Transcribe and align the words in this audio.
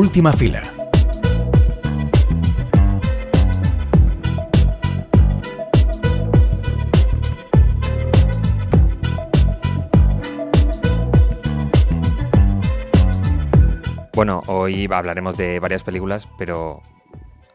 Última 0.00 0.32
fila. 0.32 0.62
Bueno, 14.14 14.42
hoy 14.46 14.86
hablaremos 14.90 15.36
de 15.36 15.58
varias 15.58 15.82
películas, 15.82 16.28
pero 16.38 16.82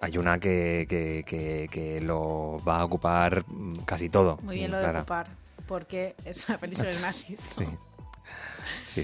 hay 0.02 0.18
una 0.18 0.40
que, 0.40 0.86
que- 0.90 1.24
que- 1.26 1.68
que 1.72 2.02
lo 2.02 2.58
va 2.68 2.80
a 2.80 2.86
ocupar 2.86 3.46
casi 3.86 4.10
todo. 4.10 4.40
Muy 4.42 4.56
bien 4.58 4.72
lo 4.72 4.78
de 4.78 4.84
Clara. 4.84 5.00
ocupar, 5.00 5.28
porque 5.68 6.16
es 6.26 6.48
una 6.50 6.58
peli 6.58 6.76
sobre 6.76 6.94
nazis. 7.00 7.40
Sí. 7.56 7.66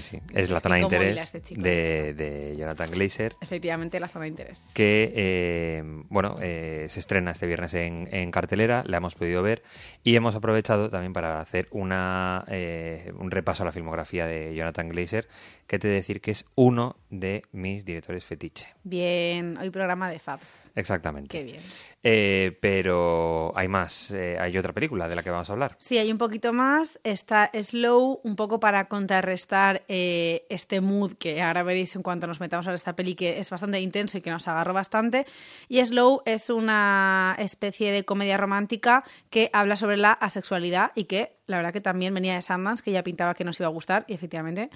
sí. 0.00 0.20
Es 0.34 0.50
la 0.50 0.56
Es 0.56 0.62
zona 0.62 0.76
de 0.76 0.82
interés 0.82 1.34
este 1.34 1.54
de, 1.54 2.14
de 2.14 2.56
Jonathan 2.56 2.90
Glazer. 2.90 3.36
Efectivamente, 3.40 4.00
la 4.00 4.08
zona 4.08 4.24
de 4.24 4.30
interés. 4.30 4.70
que 4.74 5.12
eh, 5.14 5.82
bueno 6.08 6.36
eh, 6.40 6.86
se 6.88 7.00
estrena 7.00 7.30
este 7.30 7.46
viernes 7.46 7.74
en, 7.74 8.08
en 8.10 8.30
cartelera, 8.30 8.82
la 8.86 8.96
hemos 8.96 9.14
podido 9.14 9.42
ver 9.42 9.62
y 10.02 10.16
hemos 10.16 10.34
aprovechado 10.34 10.90
también 10.90 11.12
para 11.12 11.40
hacer 11.40 11.68
una, 11.70 12.44
eh, 12.48 13.12
un 13.18 13.30
repaso 13.30 13.62
a 13.62 13.66
la 13.66 13.72
filmografía 13.72 14.26
de 14.26 14.54
Jonathan 14.54 14.88
Glazer, 14.88 15.28
que 15.66 15.78
te 15.78 15.88
decir 15.88 16.20
que 16.20 16.32
es 16.32 16.44
uno 16.56 16.96
de 17.10 17.42
mis 17.52 17.84
directores 17.84 18.24
fetiche. 18.24 18.66
Bien, 18.82 19.56
hoy 19.58 19.70
programa 19.70 20.10
de 20.10 20.18
Fabs. 20.18 20.72
Exactamente. 20.74 21.28
Qué 21.28 21.44
bien. 21.44 21.60
Eh, 22.06 22.58
pero 22.60 23.50
hay 23.56 23.66
más, 23.66 24.10
eh, 24.10 24.36
hay 24.38 24.58
otra 24.58 24.74
película 24.74 25.08
de 25.08 25.16
la 25.16 25.22
que 25.22 25.30
vamos 25.30 25.48
a 25.48 25.54
hablar. 25.54 25.74
Sí, 25.78 25.96
hay 25.96 26.12
un 26.12 26.18
poquito 26.18 26.52
más. 26.52 27.00
Está 27.02 27.50
Slow, 27.58 28.20
un 28.22 28.36
poco 28.36 28.60
para 28.60 28.88
contrarrestar 28.88 29.84
eh, 29.88 30.44
este 30.50 30.82
mood 30.82 31.14
que 31.14 31.40
ahora 31.40 31.62
veréis 31.62 31.96
en 31.96 32.02
cuanto 32.02 32.26
nos 32.26 32.40
metamos 32.40 32.68
a 32.68 32.74
esta 32.74 32.94
peli, 32.94 33.14
que 33.14 33.38
es 33.38 33.48
bastante 33.48 33.80
intenso 33.80 34.18
y 34.18 34.20
que 34.20 34.30
nos 34.30 34.46
agarró 34.48 34.74
bastante. 34.74 35.24
Y 35.66 35.82
Slow 35.82 36.20
es 36.26 36.50
una 36.50 37.36
especie 37.38 37.90
de 37.90 38.04
comedia 38.04 38.36
romántica 38.36 39.02
que 39.30 39.48
habla 39.54 39.76
sobre 39.76 39.96
la 39.96 40.12
asexualidad 40.12 40.92
y 40.94 41.04
que 41.04 41.36
la 41.46 41.56
verdad 41.56 41.72
que 41.72 41.80
también 41.80 42.12
venía 42.12 42.34
de 42.34 42.42
Sundance, 42.42 42.82
que 42.82 42.92
ya 42.92 43.02
pintaba 43.02 43.34
que 43.34 43.44
nos 43.44 43.58
iba 43.60 43.66
a 43.66 43.72
gustar 43.72 44.04
y 44.08 44.12
efectivamente 44.12 44.68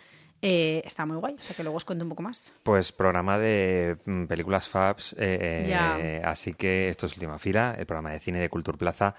eh, 0.42 0.82
está 0.84 1.06
muy 1.06 1.16
guay. 1.16 1.36
O 1.38 1.42
sea 1.42 1.54
que 1.56 1.62
luego 1.62 1.76
os 1.76 1.84
cuento 1.84 2.04
un 2.04 2.10
poco 2.10 2.22
más. 2.22 2.52
Pues 2.62 2.92
programa 2.92 3.38
de 3.38 3.96
mm, 4.04 4.24
películas 4.26 4.68
Fabs, 4.68 5.14
eh, 5.18 5.66
eh, 5.68 6.22
así 6.24 6.54
que 6.54 6.88
esto 6.88 7.06
es 7.06 7.14
Última 7.14 7.38
Fila, 7.38 7.74
el 7.78 7.86
programa 7.86 8.10
de 8.10 8.20
cine 8.20 8.38
de 8.38 8.48
Cultura 8.48 8.78
Plaza 8.78 9.14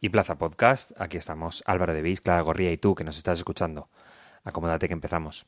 y 0.00 0.08
Plaza 0.08 0.36
Podcast. 0.36 0.92
Aquí 1.00 1.16
estamos 1.16 1.62
Álvaro 1.66 1.94
de 1.94 2.02
Beis, 2.02 2.20
Clara 2.20 2.42
Gorría 2.42 2.72
y 2.72 2.78
tú 2.78 2.94
que 2.94 3.04
nos 3.04 3.16
estás 3.16 3.38
escuchando. 3.38 3.88
Acomódate 4.44 4.86
que 4.86 4.94
empezamos. 4.94 5.44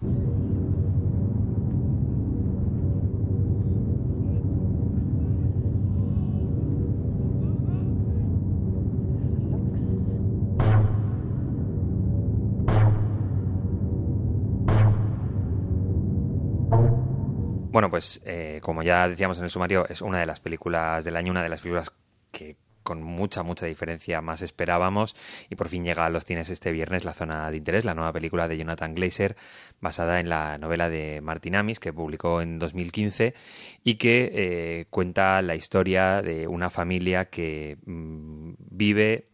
Pues 17.98 18.22
eh, 18.24 18.60
como 18.62 18.84
ya 18.84 19.08
decíamos 19.08 19.38
en 19.38 19.44
el 19.44 19.50
sumario, 19.50 19.84
es 19.88 20.02
una 20.02 20.20
de 20.20 20.27
las 20.27 20.38
películas 20.38 21.04
del 21.04 21.16
año, 21.16 21.32
una 21.32 21.42
de 21.42 21.48
las 21.48 21.62
películas 21.62 21.92
que 22.30 22.54
con 22.84 23.02
mucha, 23.02 23.42
mucha 23.42 23.66
diferencia 23.66 24.20
más 24.20 24.41
esperábamos 24.41 25.16
y 25.50 25.56
por 25.56 25.68
fin 25.68 25.82
llega 25.82 26.06
a 26.06 26.08
los 26.08 26.24
cines 26.24 26.48
este 26.48 26.70
viernes 26.70 27.04
La 27.04 27.12
Zona 27.12 27.50
de 27.50 27.56
Interés, 27.56 27.84
la 27.84 27.94
nueva 27.94 28.12
película 28.12 28.46
de 28.46 28.56
Jonathan 28.56 28.94
Glazer 28.94 29.34
basada 29.80 30.20
en 30.20 30.28
la 30.28 30.58
novela 30.58 30.88
de 30.88 31.20
Martin 31.20 31.56
Amis 31.56 31.81
que 31.81 31.92
publicó 31.92 32.41
en 32.41 32.60
2015 32.60 33.34
y 33.82 33.97
que 33.97 34.31
eh, 34.32 34.87
cuenta 34.91 35.42
la 35.42 35.56
historia 35.56 36.22
de 36.22 36.47
una 36.47 36.70
familia 36.70 37.25
que 37.25 37.78
mm, 37.84 38.53
vive 38.58 39.26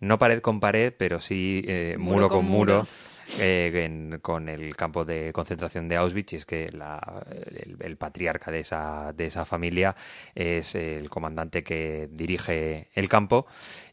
no 0.00 0.18
pared 0.18 0.40
con 0.40 0.58
pared, 0.58 0.92
pero 0.98 1.20
sí 1.20 1.62
eh, 1.68 1.94
muro, 2.00 2.14
Muro 2.16 2.28
con 2.30 2.38
con 2.38 2.46
muro, 2.46 2.74
muro. 2.78 2.88
Eh, 3.40 3.70
en- 3.84 4.18
con 4.20 4.48
el 4.48 4.74
campo 4.76 5.04
de 5.04 5.32
concentración 5.32 5.88
de 5.88 5.96
Auschwitz. 5.96 6.32
Y 6.32 6.36
es 6.36 6.46
que 6.46 6.70
la- 6.72 7.24
el, 7.30 7.76
el 7.80 7.96
patriarca 7.96 8.50
de 8.50 8.60
esa, 8.60 9.12
de 9.12 9.26
esa 9.26 9.44
familia 9.44 9.94
es 10.34 10.74
el 10.74 11.08
comandante 11.10 11.62
que 11.62 12.08
dirige 12.10 12.88
el 12.94 13.08
campo. 13.08 13.46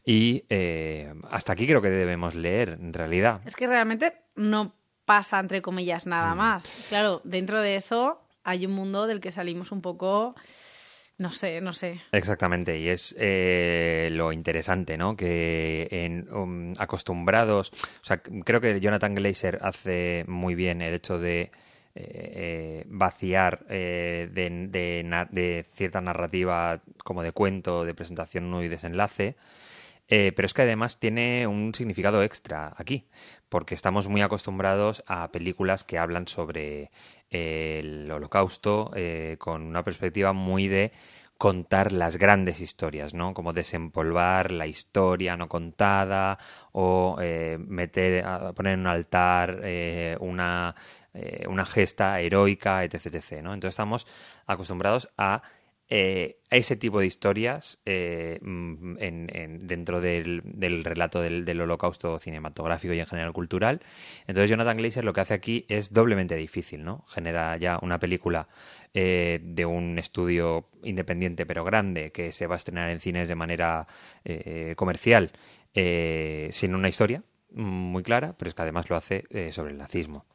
Y 0.05 0.45
eh, 0.49 1.13
hasta 1.31 1.53
aquí 1.53 1.65
creo 1.67 1.81
que 1.81 1.89
debemos 1.89 2.35
leer, 2.35 2.69
en 2.79 2.93
realidad. 2.93 3.41
Es 3.45 3.55
que 3.55 3.67
realmente 3.67 4.13
no 4.35 4.73
pasa, 5.05 5.39
entre 5.39 5.61
comillas, 5.61 6.05
nada 6.07 6.33
más. 6.35 6.71
Claro, 6.89 7.21
dentro 7.23 7.61
de 7.61 7.75
eso 7.75 8.19
hay 8.43 8.65
un 8.65 8.73
mundo 8.73 9.07
del 9.07 9.19
que 9.21 9.31
salimos 9.31 9.71
un 9.71 9.81
poco, 9.81 10.35
no 11.17 11.29
sé, 11.29 11.61
no 11.61 11.73
sé. 11.73 12.01
Exactamente, 12.11 12.79
y 12.79 12.89
es 12.89 13.15
eh, 13.19 14.09
lo 14.11 14.31
interesante, 14.31 14.97
¿no? 14.97 15.15
Que 15.15 15.87
en, 15.91 16.33
um, 16.33 16.73
acostumbrados, 16.77 17.71
o 18.01 18.03
sea, 18.03 18.21
creo 18.21 18.61
que 18.61 18.79
Jonathan 18.79 19.15
Glazer 19.15 19.59
hace 19.61 20.25
muy 20.27 20.55
bien 20.55 20.81
el 20.81 20.93
hecho 20.93 21.19
de 21.19 21.41
eh, 21.41 21.51
eh, 21.95 22.83
vaciar 22.87 23.65
eh, 23.69 24.27
de, 24.31 24.49
de 24.67 25.27
de 25.31 25.65
cierta 25.75 26.01
narrativa 26.01 26.81
como 27.03 27.21
de 27.21 27.31
cuento, 27.31 27.85
de 27.85 27.93
presentación 27.93 28.53
y 28.63 28.67
desenlace. 28.67 29.35
Eh, 30.09 30.33
pero 30.35 30.45
es 30.45 30.53
que 30.53 30.63
además 30.63 30.99
tiene 30.99 31.47
un 31.47 31.73
significado 31.73 32.23
extra 32.23 32.73
aquí, 32.77 33.07
porque 33.47 33.73
estamos 33.73 34.09
muy 34.09 34.21
acostumbrados 34.21 35.03
a 35.07 35.31
películas 35.31 35.83
que 35.83 35.97
hablan 35.97 36.27
sobre 36.27 36.91
el 37.33 38.09
holocausto 38.11 38.91
eh, 38.95 39.37
con 39.39 39.63
una 39.63 39.83
perspectiva 39.83 40.33
muy 40.33 40.67
de 40.67 40.91
contar 41.37 41.91
las 41.91 42.17
grandes 42.17 42.61
historias, 42.61 43.13
¿no? 43.13 43.33
Como 43.33 43.53
desempolvar 43.53 44.51
la 44.51 44.67
historia 44.67 45.35
no 45.35 45.49
contada 45.49 46.37
o 46.71 47.17
eh, 47.21 47.57
meter, 47.59 48.23
poner 48.55 48.73
en 48.73 48.81
un 48.81 48.87
altar 48.87 49.59
eh, 49.63 50.15
una, 50.19 50.75
una 51.47 51.65
gesta 51.65 52.19
heroica, 52.21 52.83
etc. 52.83 53.05
Entonces 53.31 53.69
estamos 53.69 54.07
acostumbrados 54.45 55.09
a 55.17 55.41
eh, 55.95 56.37
ese 56.49 56.75
tipo 56.75 56.99
de 56.99 57.05
historias 57.05 57.79
eh, 57.85 58.39
mm, 58.41 58.95
en- 58.99 59.29
en- 59.35 59.67
dentro 59.67 60.01
del, 60.01 60.41
relato 60.83 61.21
del, 61.21 61.45
del 61.45 61.61
holocausto 61.61 62.17
cinematográfico 62.17 62.95
y 62.95 62.99
en 62.99 63.05
general 63.05 63.31
cultural. 63.31 63.79
Entonces 64.25 64.49
Jonathan 64.49 64.77
Glazer 64.77 65.03
lo 65.05 65.13
que 65.13 65.21
hace 65.21 65.35
aquí 65.35 65.65
es 65.69 65.93
doblemente 65.93 66.35
difícil, 66.35 66.83
¿no? 66.83 67.05
Genera 67.07 67.57
ya 67.57 67.77
una 67.83 67.99
película 67.99 68.47
eh, 68.95 69.39
de 69.43 69.65
un 69.67 69.99
estudio 69.99 70.67
independiente 70.83 71.45
pero 71.45 71.63
grande 71.63 72.11
que 72.11 72.31
se 72.31 72.47
va 72.47 72.55
a 72.55 72.57
estrenar 72.57 72.89
en 72.89 72.99
cines 72.99 73.27
de 73.27 73.35
manera 73.35 73.85
eh, 74.25 74.73
comercial 74.75 75.31
eh, 75.75 76.47
sin 76.51 76.73
una 76.73 76.89
historia 76.89 77.21
muy 77.51 78.01
clara, 78.01 78.33
pero 78.35 78.49
es 78.49 78.55
que 78.55 78.63
además 78.63 78.89
lo 78.89 78.95
hace 78.95 79.25
sobre 79.51 79.73
el 79.73 79.77
nazismo. 79.77 80.25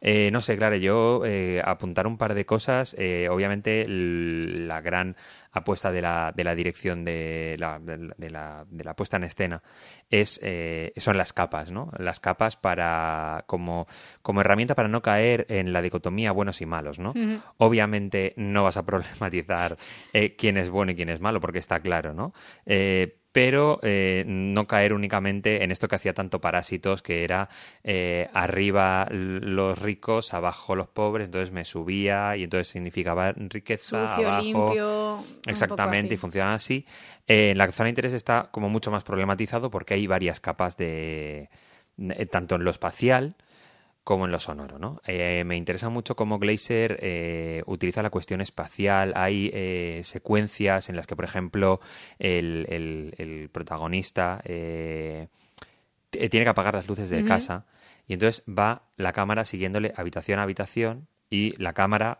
Eh, 0.00 0.30
no 0.32 0.40
sé, 0.40 0.56
claro, 0.56 0.76
yo 0.76 1.22
eh, 1.26 1.60
apuntar 1.64 2.06
un 2.06 2.16
par 2.16 2.34
de 2.34 2.46
cosas. 2.46 2.94
eh, 2.98 3.28
obviamente, 3.30 3.84
la 3.88 4.80
gran 4.80 5.14
apuesta 5.52 5.90
de 5.92 6.00
la, 6.00 6.32
de 6.34 6.44
la 6.44 6.54
dirección 6.54 7.04
de 7.04 7.56
la, 7.58 7.78
de 7.80 7.98
la, 7.98 8.14
de 8.16 8.30
la- 8.30 8.64
de 8.70 8.84
la 8.84 8.94
puesta 8.94 9.16
en 9.16 9.24
escena 9.24 9.62
es 10.08 10.38
eh, 10.42 10.92
son 10.96 11.16
las 11.16 11.32
capas, 11.32 11.70
¿no? 11.70 11.90
Las 11.98 12.20
capas 12.20 12.56
para 12.56 13.44
como, 13.46 13.86
como 14.22 14.40
herramienta 14.40 14.74
para 14.74 14.88
no 14.88 15.02
caer 15.02 15.46
en 15.48 15.72
la 15.72 15.82
dicotomía 15.82 16.32
buenos 16.32 16.60
y 16.60 16.66
malos, 16.66 16.98
¿no? 16.98 17.12
Obviamente 17.58 18.32
no 18.36 18.62
vas 18.64 18.76
a 18.76 18.84
problematizar 18.86 19.76
eh, 20.12 20.36
quién 20.36 20.56
es 20.56 20.70
bueno 20.70 20.92
y 20.92 20.96
quién 20.96 21.08
es 21.10 21.20
malo, 21.20 21.40
porque 21.40 21.58
está 21.58 21.80
claro, 21.80 22.14
¿no? 22.14 22.32
Eh, 23.30 23.32
pero 23.32 23.78
eh, 23.82 24.24
no 24.26 24.66
caer 24.66 24.92
únicamente 24.92 25.62
en 25.62 25.70
esto 25.70 25.88
que 25.88 25.96
hacía 25.96 26.12
tanto 26.14 26.40
Parásitos, 26.40 27.00
que 27.02 27.22
era 27.24 27.48
eh, 27.84 28.28
arriba 28.34 29.06
los 29.10 29.78
ricos, 29.78 30.34
abajo 30.34 30.74
los 30.74 30.88
pobres, 30.88 31.28
entonces 31.28 31.52
me 31.52 31.64
subía 31.64 32.36
y 32.36 32.42
entonces 32.44 32.68
significaba 32.68 33.32
riqueza, 33.32 34.14
Sucio, 34.16 34.28
abajo. 34.28 34.42
limpio. 34.42 35.18
Exactamente, 35.46 36.14
y 36.14 36.16
funciona 36.16 36.54
así. 36.54 36.84
Eh, 37.26 37.54
la 37.56 37.70
zona 37.72 37.86
de 37.86 37.90
interés 37.90 38.14
está 38.14 38.48
como 38.50 38.68
mucho 38.68 38.90
más 38.90 39.04
problematizado 39.04 39.70
porque 39.70 39.94
hay 39.94 40.06
varias 40.06 40.40
capas 40.40 40.76
de, 40.76 41.48
de- 41.96 42.26
tanto 42.26 42.56
en 42.56 42.64
lo 42.64 42.70
espacial 42.70 43.36
como 44.10 44.24
en 44.24 44.32
lo 44.32 44.40
sonoro, 44.40 44.80
¿no? 44.80 45.00
Eh, 45.06 45.44
me 45.46 45.56
interesa 45.56 45.88
mucho 45.88 46.16
cómo 46.16 46.40
Glazer 46.40 46.98
eh, 47.00 47.62
utiliza 47.66 48.02
la 48.02 48.10
cuestión 48.10 48.40
espacial. 48.40 49.12
Hay 49.14 49.52
eh, 49.54 50.00
secuencias 50.02 50.88
en 50.88 50.96
las 50.96 51.06
que, 51.06 51.14
por 51.14 51.24
ejemplo, 51.24 51.78
el, 52.18 52.66
el- 52.68 53.14
el 53.18 53.50
protagonista 53.50 54.40
eh, 54.44 55.28
tiene 56.10 56.42
que 56.42 56.48
apagar 56.48 56.74
las 56.74 56.88
luces 56.88 57.08
de 57.08 57.24
casa 57.24 57.66
y 58.08 58.14
entonces 58.14 58.42
va 58.48 58.82
la 58.96 59.12
cámara 59.12 59.44
siguiéndole 59.44 59.92
habitación 59.96 60.40
a 60.40 60.42
habitación 60.42 61.06
y 61.30 61.54
la 61.62 61.72
cámara 61.72 62.18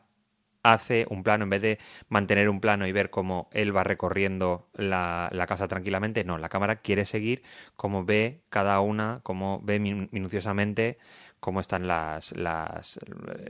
hace 0.63 1.07
un 1.09 1.23
plano, 1.23 1.45
en 1.45 1.51
vez 1.51 1.63
de 1.63 1.79
mantener 2.09 2.49
un 2.51 2.61
plano 2.61 2.87
y 2.87 2.93
ver 2.93 3.11
cómo 3.11 3.49
él 3.53 3.75
va 3.75 3.83
recorriendo 3.83 4.69
la, 4.75 5.29
la 5.33 5.47
casa 5.47 5.69
tranquilamente, 5.69 6.23
no, 6.23 6.37
la 6.39 6.51
cámara 6.51 6.77
quiere 6.77 7.07
seguir 7.07 7.43
cómo 7.77 8.05
ve 8.05 8.43
cada 8.51 8.79
una, 8.81 9.21
cómo 9.23 9.61
ve 9.65 9.79
minuciosamente 9.81 10.99
cómo 11.41 11.61
están 11.61 11.89
las, 11.89 12.33
las, 12.33 13.01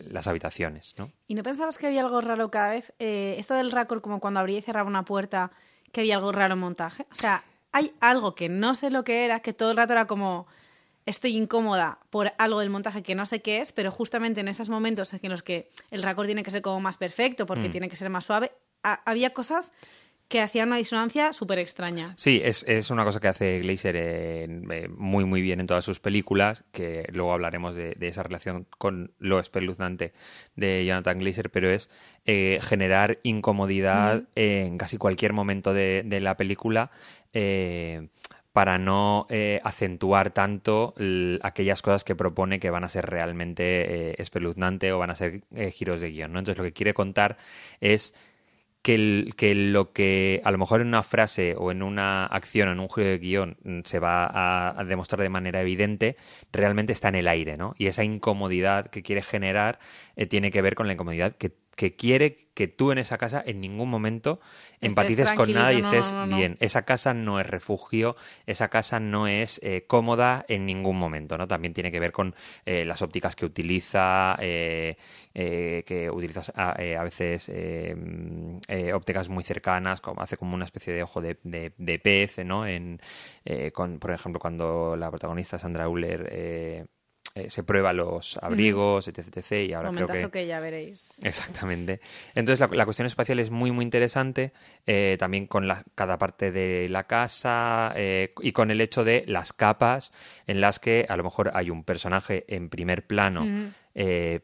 las, 0.09 0.27
habitaciones, 0.27 0.95
¿no? 0.97 1.11
¿Y 1.27 1.35
no 1.35 1.43
pensabas 1.43 1.77
que 1.77 1.89
había 1.89 2.01
algo 2.01 2.21
raro 2.21 2.51
cada 2.51 2.71
vez? 2.71 2.93
Eh, 2.99 3.35
esto 3.39 3.55
del 3.55 3.73
récord, 3.73 4.01
como 4.01 4.21
cuando 4.21 4.41
abría 4.41 4.59
y 4.59 4.63
cerraba 4.63 4.89
una 4.89 5.05
puerta, 5.05 5.51
que 5.93 6.01
había 6.01 6.17
algo 6.17 6.33
raro 6.33 6.55
en 6.55 6.61
montaje. 6.61 7.07
O 7.11 7.15
sea, 7.15 7.45
hay 7.73 7.93
algo 8.01 8.35
que 8.35 8.49
no 8.49 8.75
sé 8.75 8.91
lo 8.91 9.05
que 9.05 9.25
era, 9.25 9.41
que 9.41 9.53
todo 9.53 9.73
el 9.73 9.77
rato 9.77 9.93
era 9.93 10.07
como 10.07 10.47
estoy 11.07 11.37
incómoda 11.37 11.99
por 12.11 12.33
algo 12.39 12.61
del 12.61 12.71
montaje 12.71 13.03
que 13.03 13.15
no 13.15 13.27
sé 13.27 13.43
qué 13.43 13.61
es, 13.61 13.73
pero 13.73 13.91
justamente 13.91 14.41
en 14.41 14.49
esos 14.49 14.69
momentos 14.69 15.13
en 15.13 15.31
los 15.31 15.43
que 15.43 15.71
el 15.91 16.03
récord 16.03 16.27
tiene 16.27 16.43
que 16.43 16.51
ser 16.51 16.63
como 16.63 16.81
más 16.81 16.97
perfecto, 16.97 17.47
porque 17.47 17.69
mm. 17.69 17.73
tiene 17.73 17.89
que 17.89 17.97
ser 17.97 18.11
más 18.11 18.25
suave, 18.25 18.53
había 18.83 19.31
cosas 19.31 19.73
que 20.31 20.41
hacían 20.41 20.69
una 20.69 20.77
disonancia 20.77 21.33
súper 21.33 21.59
extraña. 21.59 22.15
Sí, 22.17 22.41
es, 22.43 22.91
una 22.91 23.05
cosa 23.05 23.19
que 23.19 23.27
hace 23.27 23.59
Glazer 23.59 23.97
eh, 23.99 24.89
muy, 24.97 25.25
muy 25.25 25.43
bien 25.43 25.59
en 25.59 25.67
todas 25.67 25.85
sus 25.85 25.99
películas, 25.99 26.63
que 26.71 27.05
luego 27.13 27.33
hablaremos 27.33 27.75
de, 27.75 27.97
esa 28.01 28.23
relación 28.23 28.65
con 28.79 29.13
lo 29.19 29.41
espeluznante 29.41 30.13
de 30.55 30.87
Jonathan 30.87 31.19
Glazer, 31.19 31.51
pero 31.51 31.69
es 31.69 31.91
eh, 32.27 32.61
generar 32.63 33.19
incomodidad 33.25 34.23
en 34.37 34.79
casi 34.79 34.99
cualquier 34.99 35.33
momento 35.33 35.75
de, 35.75 36.21
la 36.23 36.37
película. 36.37 36.93
Eh, 37.33 38.09
para 38.53 38.79
no 38.79 39.29
acentuar 39.63 40.33
tanto 40.33 40.95
aquellas 41.43 41.83
cosas 41.83 42.03
que 42.03 42.17
propone 42.17 42.59
que 42.59 42.69
van 42.69 42.83
a 42.83 42.89
ser 42.89 43.07
realmente 43.07 44.21
espeluznantes 44.21 44.93
o 44.93 44.99
van 44.99 45.11
a 45.11 45.15
ser 45.15 45.43
giros 45.73 46.01
de 46.01 46.11
guion. 46.11 46.33
¿no? 46.33 46.41
Entonces 46.41 46.59
lo 46.59 46.65
que 46.65 46.73
quiere 46.73 46.93
contar 46.93 47.37
es 47.81 48.13
que, 48.83 49.31
que, 49.37 49.55
lo 49.55 49.93
que 49.93 50.41
a 50.45 50.51
lo 50.51 50.59
mejor 50.59 50.81
en 50.81 50.89
una 50.89 51.03
frase 51.03 51.55
o 51.57 51.71
en 51.71 51.83
una 51.83 52.27
acción 52.27 52.69
o 52.69 52.73
en 52.73 52.81
un 52.81 52.89
juego 52.89 53.11
de 53.11 53.19
guion 53.19 53.57
mm, 53.63 53.81
se 53.85 53.99
va 53.99 54.31
a, 54.79 54.85
demostrar 54.85 55.21
de 55.21 55.29
manera 55.29 55.61
evidente, 55.61 56.17
realmente 56.53 56.93
está 56.93 57.09
en 57.09 57.17
el 57.17 57.29
aire, 57.29 57.57
¿no? 57.57 57.75
Y 57.79 57.87
esa 57.87 58.05
incomodidad 58.05 58.89
que 58.91 59.03
quiere 59.03 59.23
generar 59.23 59.79
eh, 60.17 60.27
tiene 60.27 60.51
que 60.51 60.63
ver 60.63 60.75
con 60.75 60.87
la 60.87 60.95
incomodidad 60.95 61.37
que 61.37 61.53
que 61.81 61.97
quiere 61.97 62.37
que 62.53 62.69
tú 62.69 62.93
en 62.93 62.99
esa 62.99 63.17
casa 63.17 63.43
en 63.47 63.59
ningún 63.59 63.89
momento 63.89 64.39
empatices 64.83 65.33
con 65.33 65.51
nada 65.51 65.73
y 65.73 65.81
estés 65.81 66.15
bien. 66.29 66.59
Esa 66.61 66.83
casa 66.83 67.15
no 67.15 67.41
es 67.41 67.47
refugio, 67.47 68.17
esa 68.45 68.69
casa 68.69 69.01
no 69.01 69.27
es 69.27 69.59
eh, 69.63 69.87
cómoda 69.87 70.45
en 70.47 70.67
ningún 70.67 70.99
momento, 70.99 71.39
¿no? 71.39 71.49
También 71.49 71.73
tiene 71.73 71.91
que 71.91 71.99
ver 71.99 72.13
con 72.13 72.35
eh, 72.67 72.85
las 72.85 73.01
ópticas 73.01 73.35
que 73.35 73.47
utiliza, 73.47 74.37
eh, 74.41 74.99
que 75.33 76.11
utilizas 76.13 76.53
a, 76.55 76.75
veces 77.03 77.51
ópticas 78.93 79.31
muy 79.31 79.43
cercanas, 79.43 80.03
como 80.03 80.21
hace 80.21 80.37
como 80.37 80.55
una 80.55 80.67
especie 80.67 80.93
de 80.93 81.03
ojo 81.03 81.23
de, 81.23 81.39
de, 81.43 81.99
pez, 81.99 82.45
¿no? 82.45 82.67
En, 82.67 83.01
con, 83.73 83.99
por 83.99 84.11
ejemplo, 84.11 84.39
cuando 84.39 84.97
la 84.97 85.09
protagonista 85.09 85.59
Sandra 85.59 85.89
Uller 85.89 86.87
eh, 87.37 87.49
se 87.49 87.63
prueba 87.63 87.93
los 87.93 88.39
abrigos, 88.43 89.07
etc, 89.07 89.29
etc. 89.37 89.53
Y 89.69 89.73
ahora 89.73 89.93
creo 89.93 90.09
que... 90.09 90.31
que 90.31 90.47
ya 90.49 90.59
veréis. 90.59 91.17
Exactamente. 91.23 92.01
Entonces 92.35 92.69
la, 92.73 92.85
cuestión 92.85 93.07
espacial 93.07 93.39
es 93.39 93.53
muy, 93.53 93.71
muy 93.71 93.85
interesante, 93.85 94.53
eh, 94.85 95.17
también 95.17 95.47
con 95.47 95.69
la, 95.69 95.85
cada 95.95 96.19
parte 96.19 96.51
de 96.51 96.89
la 96.89 97.05
casa 97.05 97.93
eh, 97.95 98.35
y 98.41 98.51
con 98.51 98.73
el 98.73 98.81
hecho 98.81 99.05
de 99.05 99.23
las 99.29 99.53
capas 99.53 100.13
en 100.49 100.61
las 100.61 100.81
que 100.81 101.07
a 101.09 101.17
lo 101.17 101.23
mejor 101.23 101.53
hay 101.55 101.71
un 101.71 101.85
personaje 101.85 102.45
en 102.49 102.69
primer 102.69 103.07
plano 103.07 103.47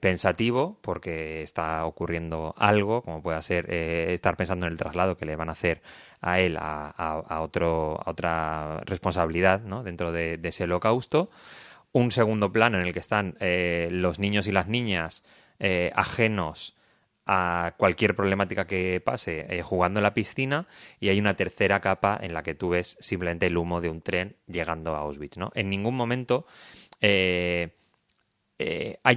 pensativo 0.01 0.79
porque 0.83 1.43
está 1.43 1.87
ocurriendo 1.87 2.55
algo, 2.59 3.03
como 3.03 3.23
puede 3.23 3.41
ser 3.43 3.71
estar 3.71 4.37
pensando 4.37 4.67
en 4.67 4.73
el 4.73 4.79
traslado 4.79 5.17
que 5.17 5.25
le 5.25 5.35
van 5.35 5.49
a 5.49 5.53
hacer 5.53 5.81
a 6.21 6.41
él 6.41 6.57
a, 6.59 6.91
a, 6.91 7.41
otro, 7.41 7.99
a 8.05 8.11
otra 8.11 8.81
responsabilidad 8.85 9.63
¿no? 9.63 9.83
dentro 9.83 10.13
de 10.13 10.39
ese 10.43 10.65
holocausto 10.65 11.31
un 11.97 12.11
segundo 12.11 12.53
plano 12.53 12.79
en 12.79 12.87
el 12.87 12.93
que 12.93 12.99
están 12.99 13.37
eh, 13.41 13.89
los 13.91 14.19
niños 14.19 14.47
y 14.47 14.53
las 14.53 14.69
niñas 14.69 15.25
eh, 15.59 15.91
ajenos 15.95 16.77
a 17.25 17.73
cualquier 17.79 18.15
problemática 18.15 18.67
que 18.67 19.01
pase 19.01 19.47
eh, 19.49 19.63
jugando 19.63 20.01
en 20.01 20.03
la 20.03 20.13
piscina 20.13 20.67
y 21.01 21.09
hay 21.09 21.19
una 21.19 21.35
tercera 21.37 21.81
capa 21.81 22.19
en 22.21 22.35
la 22.35 22.43
que 22.43 22.55
tú 22.55 22.69
ves 22.69 22.99
simplemente 23.01 23.47
el 23.47 23.57
humo 23.57 23.81
de 23.81 23.89
un 23.89 24.03
tren 24.03 24.37
llegando 24.47 24.95
a 24.95 24.99
Auschwitz. 24.99 25.39
¿no? 25.39 25.51
En 25.55 25.71
ningún 25.71 25.97
momento 25.97 26.47
hay 27.01 27.73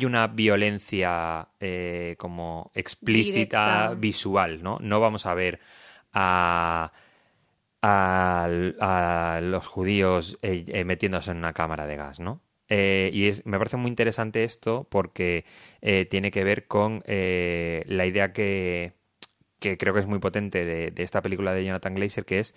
una 0.06 0.28
violencia 0.28 1.50
como 2.18 2.72
explícita 2.74 3.94
visual, 3.98 4.64
¿no? 4.64 4.78
No 4.82 5.02
vamos 5.02 5.26
a 5.26 5.34
ver 5.34 5.60
a, 6.14 6.94
a 7.82 9.40
los 9.42 9.68
judíos 9.68 10.40
metiéndose 10.42 11.32
en 11.32 11.38
una 11.38 11.52
cámara 11.54 11.86
de 11.86 11.96
gas, 11.98 12.20
¿no? 12.22 12.42
Eh, 12.70 13.10
y 13.14 13.28
es, 13.28 13.46
me 13.46 13.58
parece 13.58 13.78
muy 13.78 13.90
interesante 13.90 14.44
esto 14.44 14.88
porque 14.90 15.46
eh, 15.82 16.06
tiene 16.06 16.32
que 16.32 16.44
ver 16.44 16.68
con 16.68 17.02
eh, 17.06 17.84
la 17.88 18.06
idea 18.06 18.32
que, 18.32 18.94
que, 19.60 19.78
creo 19.78 19.94
que 19.94 20.02
es 20.02 20.06
muy 20.06 20.20
potente 20.20 20.64
de, 20.66 21.04
esta 21.04 21.22
película 21.22 21.54
de 21.54 21.66
Jonathan 21.66 21.96
Glazer, 21.96 22.26
que 22.26 22.40
es 22.40 22.56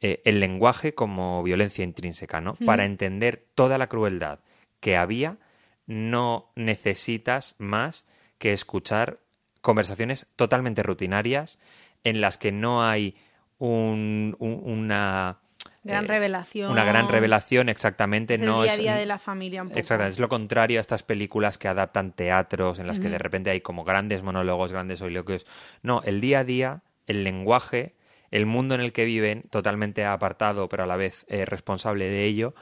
el 0.00 0.38
lenguaje 0.38 0.92
como 0.94 1.42
violencia 1.42 1.82
intrínseca, 1.82 2.42
¿no? 2.42 2.56
Para 2.66 2.84
entender 2.84 3.46
toda 3.54 3.78
la 3.78 3.86
crueldad 3.86 4.40
que 4.80 4.98
había, 4.98 5.38
no 5.86 6.52
necesitas 6.56 7.56
más 7.58 8.06
que 8.36 8.52
escuchar 8.52 9.20
conversaciones 9.62 10.26
totalmente 10.36 10.82
rutinarias 10.82 11.58
en 12.02 12.20
las 12.20 12.36
que 12.36 12.52
no 12.52 12.84
hay 12.84 13.16
un, 13.58 14.36
una 14.38 15.38
Gran 15.84 16.06
eh, 16.06 16.08
revelación. 16.08 16.72
Una 16.72 16.84
gran 16.84 17.08
revelación, 17.08 17.68
exactamente. 17.68 18.34
Es 18.34 18.40
el 18.40 18.46
día 18.46 18.72
a 18.72 18.76
día 18.76 18.96
de 18.96 19.06
la 19.06 19.18
familia 19.18 19.62
un 19.62 19.68
poco. 19.68 19.78
Exactamente, 19.78 20.14
es 20.14 20.18
lo 20.18 20.30
contrario 20.30 20.78
a 20.78 20.80
estas 20.80 21.02
películas 21.02 21.58
que 21.58 21.68
adaptan 21.68 22.12
teatros, 22.12 22.78
en 22.78 22.86
las 22.86 22.98
que 22.98 23.10
de 23.10 23.18
repente 23.18 23.50
hay 23.50 23.60
como 23.60 23.84
grandes 23.84 24.22
monólogos, 24.22 24.72
grandes 24.72 24.98
soliloquios. 24.98 25.46
No, 25.82 26.00
el 26.02 26.22
día 26.22 26.40
a 26.40 26.44
día, 26.44 26.82
el 27.06 27.22
lenguaje, 27.22 27.94
el 28.30 28.46
mundo 28.46 28.74
en 28.74 28.80
el 28.80 28.92
que 28.92 29.04
viven, 29.04 29.42
totalmente 29.50 30.06
apartado, 30.06 30.68
pero 30.70 30.84
a 30.84 30.86
la 30.86 30.96
vez 30.96 31.26
eh, 31.28 31.44
responsable 31.44 32.06
de 32.06 32.24
ello, 32.24 32.54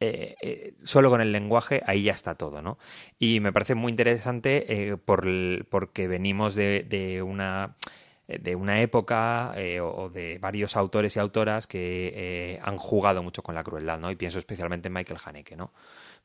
eh, 0.00 0.74
solo 0.84 1.10
con 1.10 1.20
el 1.20 1.32
lenguaje 1.32 1.82
ahí 1.86 2.04
ya 2.04 2.12
está 2.12 2.36
todo, 2.36 2.62
¿no? 2.62 2.78
Y 3.18 3.40
me 3.40 3.52
parece 3.52 3.74
muy 3.74 3.90
interesante 3.90 4.96
por, 5.04 5.26
porque 5.70 6.06
venimos 6.06 6.54
de 6.54 7.24
una 7.26 7.74
eh, 7.74 8.07
de 8.28 8.54
una 8.54 8.82
época 8.82 9.52
eh, 9.56 9.80
o 9.80 10.10
de 10.10 10.36
varios 10.38 10.76
autores 10.76 11.16
y 11.16 11.18
autoras 11.18 11.66
que 11.66 12.12
eh, 12.14 12.60
han 12.62 12.76
jugado 12.76 13.22
mucho 13.22 13.42
con 13.42 13.54
la 13.54 13.64
crueldad, 13.64 13.98
¿no? 13.98 14.10
Y 14.10 14.16
pienso 14.16 14.38
especialmente 14.38 14.88
en 14.88 14.92
Michael 14.92 15.18
Haneke, 15.24 15.56
¿no? 15.56 15.72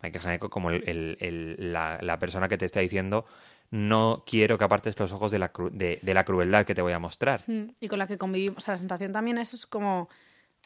Michael 0.01 0.27
Haneke 0.27 0.49
como 0.49 0.69
la, 0.69 2.17
persona 2.19 2.49
que 2.49 2.57
te 2.57 2.65
está 2.65 2.81
diciendo 2.81 3.25
no 3.71 4.23
quiero 4.27 4.57
que 4.57 4.65
apartes 4.65 4.99
los 4.99 5.13
ojos 5.13 5.31
de 5.31 5.39
la, 5.39 5.51
de, 5.71 5.99
la 6.13 6.25
crueldad 6.25 6.65
que 6.65 6.75
te 6.75 6.81
voy 6.81 6.91
a 6.91 6.99
mostrar. 6.99 7.43
Mm, 7.47 7.69
y 7.79 7.87
con 7.87 7.97
la 7.97 8.05
que 8.05 8.17
convivimos. 8.17 8.57
O 8.57 8.61
sea, 8.61 8.73
la 8.73 8.77
sensación 8.77 9.13
también 9.13 9.37
es 9.37 9.65
como 9.65 10.09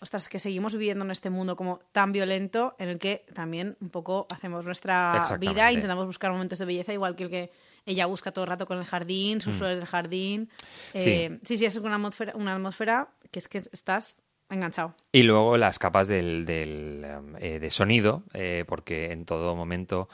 ostras, 0.02 0.28
que 0.30 0.40
seguimos 0.40 0.74
viviendo 0.74 1.06
en 1.06 1.12
este 1.12 1.30
mundo 1.30 1.56
como 1.56 1.80
tan 1.92 2.12
violento 2.12 2.76
en 2.80 2.90
el 2.90 3.00
que 3.00 3.26
también 3.34 3.78
un 3.80 3.90
poco 3.90 4.28
hacemos 4.30 4.66
nuestra 4.66 5.38
vida, 5.40 5.72
intentamos 5.72 6.06
buscar 6.06 6.32
momentos 6.32 6.60
de 6.60 6.66
belleza 6.66 6.94
igual 6.94 7.16
que 7.16 7.24
el 7.24 7.30
que 7.30 7.52
ella 7.88 8.06
busca 8.06 8.32
todo 8.32 8.44
el 8.44 8.50
rato 8.50 8.68
con 8.68 8.78
el 8.78 8.86
jardín, 8.86 9.42
sus 9.42 9.56
mm. 9.56 9.58
flores 9.58 9.78
del 9.80 9.88
jardín. 9.88 10.50
Eh, 10.94 11.40
sí. 11.44 11.58
sí, 11.58 11.66
es 11.66 11.78
una 11.78 11.96
atmósfera, 11.96 12.34
una 12.36 12.54
atmósfera 12.54 13.08
que 13.32 13.40
es 13.40 13.48
que 13.48 13.64
estás 13.72 14.18
enganchado. 14.50 14.94
Y 15.12 15.24
luego 15.24 15.58
las 15.58 15.80
capas 15.80 16.08
del, 16.08 16.46
del 16.46 17.06
eh, 17.40 17.60
de 17.60 17.72
sonido, 17.72 18.24
eh, 18.34 18.66
porque 18.68 19.12
en 19.12 19.26
todo 19.26 19.56
momento 19.56 20.08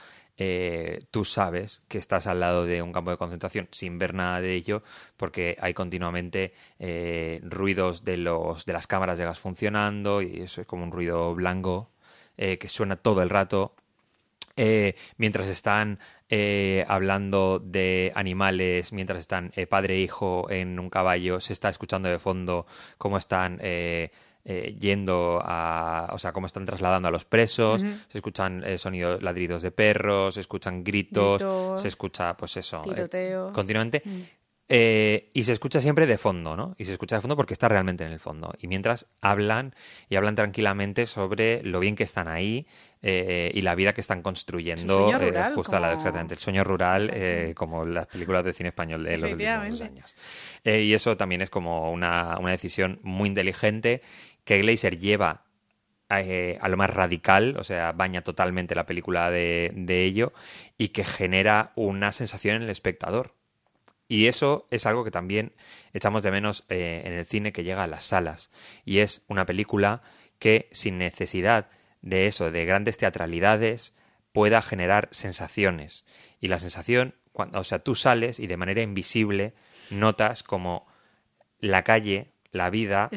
tú 1.11 1.23
sabes 1.23 1.83
que 1.87 1.99
estás 1.99 2.27
al 2.27 2.41
lado 2.41 2.65
de 2.65 2.81
un 2.81 2.91
campo 2.91 3.11
de 3.11 3.17
concentración 3.17 3.69
sin 3.71 3.97
ver 3.97 4.13
nada 4.13 4.41
de 4.41 4.55
ello, 4.55 4.83
porque 5.15 5.55
hay 5.61 5.73
continuamente 5.73 6.53
ruidos 7.43 8.03
de, 8.03 8.17
los, 8.17 8.65
de 8.65 8.73
las 8.73 8.85
cámaras 8.85 9.17
de 9.17 9.23
gas 9.23 9.39
funcionando 9.39 10.21
y 10.21 10.41
eso 10.41 10.59
es 10.59 10.67
como 10.67 10.83
un 10.83 10.91
ruido 10.91 11.33
blanco 11.33 11.91
que 12.35 12.67
suena 12.67 12.97
todo 12.97 13.21
el 13.21 13.29
rato. 13.29 13.75
mientras 15.17 15.47
están 15.47 15.99
eh, 16.35 16.83
hablando 16.87 17.59
de 17.59 18.11
animales 18.15 18.91
mientras 18.91 19.19
están 19.19 19.51
eh, 19.55 19.67
padre 19.67 19.97
e 19.97 19.99
hijo 19.99 20.49
en 20.49 20.79
un 20.79 20.89
caballo, 20.89 21.39
se 21.39 21.53
está 21.53 21.69
escuchando 21.69 22.09
de 22.09 22.17
fondo 22.17 22.65
cómo 22.97 23.17
están 23.17 23.59
eh, 23.61 24.09
yendo 24.79 25.39
a, 25.43 26.09
o 26.11 26.17
sea, 26.17 26.33
cómo 26.33 26.47
están 26.47 26.65
trasladando 26.65 27.07
a 27.07 27.11
los 27.11 27.23
presos, 27.23 27.81
se 27.81 28.17
escuchan 28.17 28.63
sonidos, 28.79 29.21
ladridos 29.21 29.61
de 29.61 29.69
perros, 29.69 30.33
se 30.33 30.39
escuchan 30.39 30.83
gritos, 30.83 31.45
se 31.79 31.87
escucha, 31.87 32.35
pues 32.35 32.57
eso, 32.57 32.81
continuamente. 33.53 34.01
Mm. 34.03 34.21
Eh, 34.75 35.29
y 35.35 35.43
se 35.43 35.53
escucha 35.53 35.81
siempre 35.81 36.07
de 36.07 36.17
fondo, 36.17 36.55
¿no? 36.55 36.73
Y 36.79 36.85
se 36.85 36.93
escucha 36.93 37.17
de 37.17 37.21
fondo 37.21 37.35
porque 37.35 37.53
está 37.53 37.67
realmente 37.67 38.03
en 38.03 38.11
el 38.11 38.19
fondo. 38.19 38.51
Y 38.59 38.65
mientras 38.67 39.05
hablan 39.21 39.75
y 40.09 40.15
hablan 40.15 40.33
tranquilamente 40.33 41.05
sobre 41.05 41.61
lo 41.61 41.79
bien 41.79 41.95
que 41.95 42.01
están 42.03 42.27
ahí 42.27 42.65
eh, 43.03 43.51
y 43.53 43.61
la 43.61 43.75
vida 43.75 43.93
que 43.93 44.01
están 44.01 44.23
construyendo 44.23 44.95
rural, 45.27 45.51
eh, 45.51 45.55
justo 45.55 45.75
a 45.75 45.79
la 45.79 45.87
como- 45.89 45.95
exactamente 45.99 46.33
el 46.33 46.39
sueño 46.39 46.63
rural 46.63 47.53
como 47.53 47.85
las 47.85 48.07
películas 48.07 48.43
de 48.45 48.53
cine 48.53 48.69
español 48.69 49.03
de 49.03 49.11
los 49.19 49.29
últimos 49.67 49.81
años. 49.83 50.15
Y 50.63 50.93
eso 50.95 51.15
también 51.17 51.41
es 51.43 51.51
como 51.51 51.91
una, 51.91 52.39
una 52.39 52.49
decisión 52.51 52.99
muy 53.03 53.27
inteligente 53.29 54.01
que 54.43 54.57
Glazer 54.57 54.97
lleva 54.97 55.43
a 56.09 56.67
lo 56.67 56.77
más 56.77 56.89
radical, 56.89 57.57
o 57.59 57.63
sea, 57.63 57.91
baña 57.91 58.21
totalmente 58.21 58.73
la 58.73 58.85
película 58.87 59.29
de, 59.29 59.71
de 59.75 60.03
ello 60.03 60.33
y 60.79 60.89
que 60.89 61.03
genera 61.03 61.73
una 61.75 62.11
sensación 62.11 62.55
en 62.55 62.63
el 62.63 62.69
espectador. 62.69 63.35
Y 64.13 64.27
eso 64.27 64.67
es 64.69 64.85
algo 64.85 65.03
que 65.03 65.09
también 65.11 65.53
echamos 65.93 66.21
de 66.21 66.29
menos 66.31 66.65
eh, 66.69 67.01
en 67.05 67.13
el 67.13 67.25
cine 67.25 67.51
que 67.51 67.63
llega 67.63 67.83
a 67.83 67.87
las 67.87 68.05
salas. 68.05 68.51
Y 68.85 68.99
es 68.99 69.23
una 69.27 69.45
película 69.45 70.01
que 70.39 70.67
sin 70.71 70.97
necesidad 70.99 71.67
de 72.01 72.27
eso, 72.27 72.51
de 72.51 72.65
grandes 72.65 72.97
teatralidades, 72.97 73.95
pueda 74.31 74.61
generar 74.61 75.07
sensaciones. 75.11 76.05
Y 76.39 76.47
la 76.49 76.59
sensación, 76.59 77.15
cuando, 77.31 77.59
o 77.59 77.63
sea, 77.63 77.79
tú 77.79 77.95
sales 77.95 78.39
y 78.39 78.47
de 78.47 78.57
manera 78.57 78.81
invisible 78.81 79.53
notas 79.89 80.43
como 80.43 80.85
la 81.59 81.83
calle, 81.83 82.27
la 82.51 82.69
vida, 82.69 83.07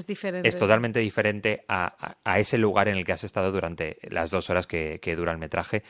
Es 0.49 0.57
totalmente 0.57 1.01
diferente 1.01 1.65
a, 1.69 1.95
a- 1.99 2.17
a 2.25 2.39
ese 2.39 2.57
lugar 2.59 2.89
en 2.89 2.97
el 2.97 3.05
que 3.05 3.13
has 3.13 3.25
estado 3.25 3.53
durante 3.53 3.99
las 4.09 4.31
dos 4.31 4.49
horas 4.49 4.67
que, 4.67 4.99
que 5.03 5.15
dura 5.15 5.33
el 5.33 5.39
metraje. 5.39 5.83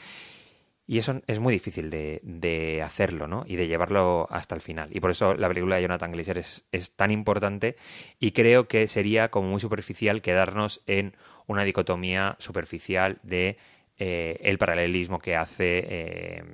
Y 0.86 0.98
eso 0.98 1.20
es 1.26 1.40
muy 1.40 1.52
difícil 1.52 1.90
de, 1.90 2.20
de 2.22 2.82
hacerlo, 2.82 3.26
¿no? 3.26 3.44
Y 3.46 3.56
de 3.56 3.66
llevarlo 3.66 4.28
hasta 4.30 4.54
el 4.54 4.60
final. 4.60 4.88
Y 4.92 5.00
por 5.00 5.10
eso 5.10 5.34
la 5.34 5.48
película 5.48 5.76
de 5.76 5.82
Jonathan 5.82 6.12
Glazer 6.12 6.38
es, 6.38 6.66
es 6.70 6.94
tan 6.94 7.10
importante 7.10 7.76
y 8.20 8.30
creo 8.32 8.68
que 8.68 8.86
sería 8.86 9.30
como 9.30 9.48
muy 9.48 9.60
superficial 9.60 10.22
quedarnos 10.22 10.82
en 10.86 11.16
una 11.48 11.64
dicotomía 11.64 12.36
superficial 12.38 13.18
de 13.22 13.58
eh, 13.98 14.38
el 14.42 14.58
paralelismo 14.58 15.18
que 15.18 15.36
hace 15.36 15.78
eh, 15.78 16.44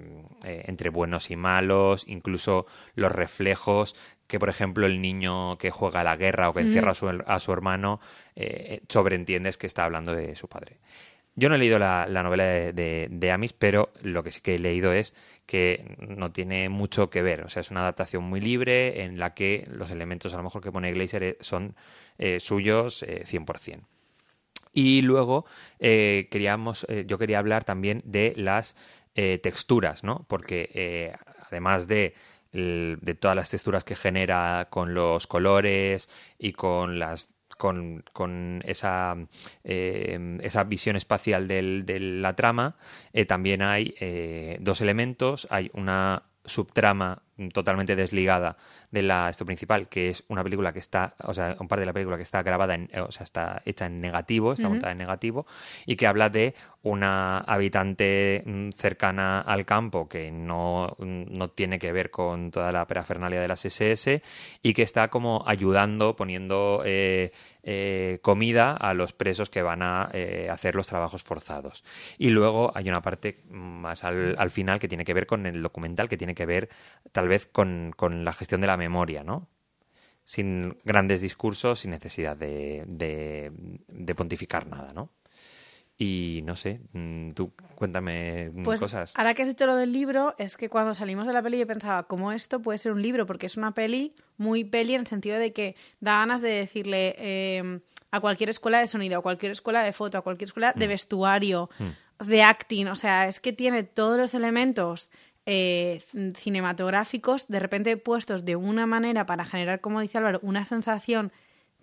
eh, 0.45 0.62
entre 0.67 0.91
buenos 0.91 1.31
y 1.31 1.37
malos, 1.37 2.05
incluso 2.07 2.67
los 2.95 3.11
reflejos 3.11 3.97
que, 4.33 4.39
por 4.39 4.49
ejemplo, 4.49 4.87
el 4.87 5.03
niño 5.03 5.59
que 5.59 5.71
juega 5.71 6.01
a 6.01 6.05
la 6.05 6.17
guerra 6.17 6.49
o 6.49 6.55
que 6.55 6.61
encierra 6.61 6.93
a, 6.93 6.95
su, 6.95 7.07
a 7.09 7.39
su 7.39 7.53
hermano, 7.53 8.01
eh, 8.35 8.81
sobreentiendes 8.89 9.59
que 9.59 9.67
está 9.67 9.85
hablando 9.85 10.15
de 10.15 10.35
su 10.37 10.49
padre. 10.49 10.79
Yo 11.35 11.49
no 11.49 11.55
he 11.55 11.59
leído 11.59 11.79
la, 11.79 12.07
la 12.07 12.23
novela 12.23 12.45
de, 12.45 13.09
de, 13.11 13.31
Amis, 13.31 13.55
pero 13.55 13.91
lo 14.03 14.23
que 14.23 14.31
sí 14.31 14.43
que 14.43 14.57
he 14.57 14.59
leído 14.59 14.93
es 14.93 15.15
que 15.47 15.97
no 15.99 16.31
tiene 16.31 16.69
mucho 16.69 17.09
que 17.09 17.23
ver. 17.23 17.43
O 17.43 17.49
sea, 17.49 17.61
es 17.61 17.71
una 17.71 17.81
adaptación 17.81 18.25
muy 18.25 18.41
libre 18.41 19.03
en 19.03 19.19
la 19.19 19.33
que 19.33 19.67
los 19.71 19.91
elementos 19.91 20.35
a 20.35 20.37
lo 20.37 20.43
mejor 20.43 20.62
que 20.62 20.71
pone 20.71 20.93
Glazer 20.93 21.23
eh, 21.23 21.37
son 21.41 21.75
eh, 22.19 22.39
suyos 22.39 23.03
eh, 23.03 23.25
100%. 23.27 23.81
Y 24.75 25.03
luego 25.03 25.47
eh, 25.79 26.29
queríamos, 26.31 26.87
yo 27.07 27.19
quería 27.19 27.39
hablar 27.39 27.65
también 27.65 28.01
de 28.05 28.33
las 28.37 28.75
texturas, 29.15 30.05
¿no? 30.05 30.25
Porque 30.27 31.12
además 31.47 31.87
de, 31.87 32.15
de 32.53 33.15
todas 33.21 33.37
las 33.37 33.51
texturas 33.51 33.85
que 33.85 33.97
genera 33.97 34.69
con 34.71 34.95
los 34.95 35.27
colores 35.27 36.09
y 36.39 36.53
con 36.53 36.99
las 36.99 37.29
con, 37.56 38.04
con 38.12 38.61
esa, 38.64 39.16
eh, 39.64 40.38
esa 40.42 40.64
visión 40.64 40.97
espacial 40.97 41.49
del- 41.49 41.85
de 41.87 42.00
la 42.00 42.35
trama, 42.37 42.76
eh, 43.12 43.25
también 43.25 43.62
hay 43.62 43.94
eh, 44.00 44.59
dos 44.61 44.80
elementos. 44.80 45.47
Hay 45.50 45.71
una 45.75 46.25
subtrama 46.44 47.23
totalmente 47.52 47.94
desligada 47.97 48.56
de 48.93 49.03
la 49.03 49.31
esto 49.31 49.45
principal, 49.45 49.89
que 49.89 50.11
es 50.11 50.23
una 50.29 50.45
película 50.45 50.73
que 50.73 50.79
está, 50.79 51.15
o 51.25 51.35
sea, 51.35 51.57
un 51.59 51.67
par 51.67 51.81
de 51.81 51.87
la 51.87 51.95
película 51.95 52.19
que 52.19 52.23
está 52.23 52.43
grabada, 52.43 52.75
en, 52.75 52.91
o 53.01 53.11
sea, 53.11 53.25
está 53.25 53.63
hecha 53.65 53.87
en 53.87 54.01
negativo, 54.01 54.53
está 54.53 54.69
montada 54.69 54.93
en 54.93 54.99
negativo, 54.99 55.47
y 55.87 55.97
que 55.97 56.07
habla 56.07 56.29
de 56.29 56.55
una 56.83 57.39
habitante 57.39 58.43
mm, 58.45 58.71
cercana 58.73 59.41
al 59.41 59.65
campo 59.65 60.09
que 60.09 60.31
no, 60.31 60.95
mm, 60.99 61.25
no 61.31 61.49
tiene 61.51 61.79
que 61.79 61.91
ver 61.91 62.11
con 62.11 62.51
toda 62.51 62.71
la 62.71 62.87
parafernalia 62.87 63.41
de 63.41 63.49
las 63.49 63.65
SS 63.65 64.23
y 64.63 64.75
que 64.75 64.83
está 64.83 65.09
como 65.09 65.43
ayudando, 65.47 66.15
poniendo 66.15 66.83
eh, 66.85 67.33
eh, 67.63 68.19
comida 68.23 68.73
a 68.73 68.93
los 68.93 69.13
presos 69.13 69.49
que 69.49 69.63
van 69.63 69.83
a 69.83 70.09
eh, 70.13 70.49
hacer 70.51 70.75
los 70.75 70.89
trabajos 70.89 71.23
forzados. 71.23 71.85
Y 72.19 72.31
luego 72.31 72.73
hay 72.75 72.89
una 72.89 73.01
parte 73.01 73.39
más 73.49 74.03
al, 74.03 74.35
al 74.37 74.51
final 74.51 74.81
que 74.81 74.89
tiene 74.89 75.05
que 75.05 75.15
ver 75.15 75.27
con 75.27 75.47
el 75.47 75.63
documental, 75.63 76.09
que 76.09 76.17
tiene 76.17 76.35
que 76.35 76.47
ver 76.47 76.69
tal 77.13 77.29
vez 77.29 77.47
con, 77.47 77.93
con 77.97 78.25
la 78.25 78.33
gestión 78.33 78.61
de 78.61 78.67
la 78.67 78.77
memoria, 78.83 79.23
¿no? 79.25 79.49
Sin 80.25 80.77
grandes 80.85 81.21
discursos, 81.21 81.81
sin 81.81 81.91
necesidad 81.91 82.37
de, 82.37 82.85
de, 82.87 83.51
de 83.89 84.15
pontificar 84.15 84.67
nada, 84.67 84.93
¿no? 84.93 85.11
Y 85.99 86.41
no 86.45 86.57
sé, 86.57 86.81
mm, 86.93 87.31
tú 87.31 87.53
cuéntame 87.77 88.51
mm, 88.53 88.62
Pues 88.65 88.81
cosas. 88.81 89.12
ahora 89.17 89.35
que 89.35 89.43
has 89.43 89.49
dicho 89.49 89.67
lo 89.67 89.77
del 89.77 89.93
libro, 89.93 90.35
es 90.39 90.57
que 90.57 90.69
cuando 90.69 90.95
salimos 90.95 91.27
de 91.27 91.33
la 91.33 91.43
peli 91.43 91.59
yo 91.59 91.67
pensaba, 91.67 92.05
¿cómo 92.05 92.33
esto 92.33 92.61
puede 92.61 92.79
ser 92.79 92.93
un 92.93 93.03
libro? 93.03 93.27
Porque 93.27 93.47
es 93.47 93.57
una 93.57 93.73
peli 93.73 94.15
muy 94.37 94.65
peli 94.65 94.95
en 94.95 95.03
el 95.03 95.07
sentido 95.07 95.39
de 95.39 95.53
que 95.53 95.77
da 96.01 96.12
ganas 96.21 96.41
de 96.41 96.51
decirle 96.51 97.15
eh, 97.19 97.81
a 98.11 98.21
cualquier 98.21 98.51
escuela 98.51 98.81
de 98.81 98.87
sonido, 98.87 99.19
a 99.19 99.23
cualquier 99.23 99.53
escuela 99.53 99.83
de 99.85 99.93
foto, 99.93 100.19
a 100.19 100.23
cualquier 100.23 100.49
escuela 100.49 100.73
Mm. 100.75 100.79
de 100.81 100.87
vestuario, 100.89 101.71
de 102.25 102.43
acting, 102.43 102.87
o 102.89 102.97
sea, 102.97 103.27
es 103.29 103.39
que 103.41 103.53
tiene 103.53 103.83
todos 103.85 104.17
los 104.19 104.35
elementos 104.35 105.11
eh, 105.47 106.03
cinematográficos 106.37 107.49
de 107.49 107.59
repente 107.59 107.97
puestos 107.97 108.45
de 108.45 108.57
una 108.57 108.87
manera 108.87 109.27
para 109.27 109.45
generar, 109.45 109.81
como 109.81 110.01
dice 110.01 110.19
Álvaro, 110.19 110.39
una 110.43 110.65
sensación 110.65 111.33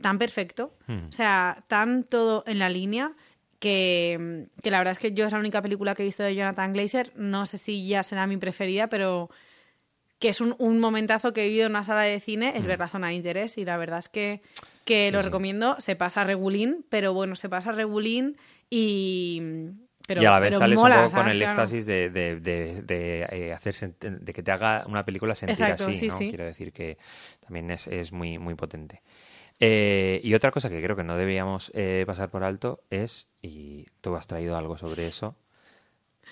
tan 0.02 0.18
perfecto, 0.18 0.74
o 0.88 1.12
sea, 1.12 1.66
tan 1.68 2.06
todo 2.06 2.44
en 2.48 2.58
la 2.60 2.70
línea 2.70 3.12
que, 3.60 4.48
que 4.64 4.72
la 4.72 4.78
verdad 4.78 4.94
es 4.94 5.00
que 5.00 5.12
yo 5.12 5.26
es 5.26 5.34
la 5.34 5.40
única 5.40 5.62
película 5.62 5.94
que 5.94 6.04
he 6.04 6.06
visto 6.06 6.24
de 6.24 6.36
Jonathan 6.36 6.72
Glazer, 6.72 7.12
no 7.16 7.46
sé 7.46 7.58
si 7.58 7.86
ya 7.86 8.04
será 8.04 8.26
mi 8.26 8.38
preferida, 8.38 8.88
pero 8.88 9.30
que 10.20 10.30
es 10.30 10.40
un, 10.42 10.56
un 10.58 10.80
momentazo 10.80 11.34
que 11.34 11.44
he 11.44 11.48
vivido 11.48 11.66
en 11.66 11.74
una 11.74 11.84
sala 11.84 12.04
de 12.04 12.20
cine, 12.20 12.54
es 12.56 12.66
ver 12.66 12.80
la 12.80 12.88
zona 12.88 13.08
de 13.08 13.16
interés 13.16 13.58
y 13.58 13.66
la 13.66 13.78
verdad 13.78 14.00
es 14.00 14.10
que, 14.10 14.42
que 14.86 15.12
lo 15.12 15.20
sí. 15.20 15.26
recomiendo, 15.26 15.76
se 15.80 15.96
pasa 15.96 16.24
regulín, 16.24 16.86
pero 16.90 17.14
bueno, 17.14 17.36
se 17.36 17.50
pasa 17.50 17.72
regulín 17.72 18.38
y... 18.70 19.42
Pero, 20.10 20.24
y 20.24 20.26
a 20.26 20.32
la 20.32 20.40
vez 20.40 20.58
sales 20.58 20.80
mola, 20.80 20.96
un 20.98 21.04
poco 21.04 21.16
con 21.22 21.30
el 21.30 21.38
Claro. 21.38 21.52
éxtasis 21.52 21.86
de, 21.86 22.10
de, 22.10 22.40
de, 22.40 22.82
de, 22.82 23.28
eh, 23.32 23.54
hacer 23.54 23.76
de 24.00 24.34
que 24.34 24.42
te 24.42 24.52
haga 24.52 24.84
una 24.88 25.06
película 25.06 25.36
sentir 25.36 25.54
Exacto, 25.66 25.84
así, 25.84 25.94
sí, 25.94 26.08
¿no? 26.08 26.18
sí. 26.18 26.30
Quiero 26.30 26.46
decir 26.46 26.74
que 26.74 26.98
también 27.42 27.70
es, 27.70 27.86
es 27.86 28.12
muy, 28.12 28.40
muy 28.40 28.56
potente. 28.56 29.04
Eh, 29.60 30.20
y 30.24 30.34
otra 30.34 30.50
cosa 30.50 30.68
que 30.70 30.82
creo 30.82 30.96
que 30.96 31.04
no 31.04 31.16
debíamos 31.16 31.72
eh, 31.76 32.06
pasar 32.08 32.30
por 32.32 32.44
alto 32.44 32.82
es, 32.90 33.30
y 33.44 33.86
tú 34.02 34.16
has 34.16 34.26
traído 34.26 34.58
algo 34.58 34.78
sobre 34.78 35.06
eso, 35.06 35.36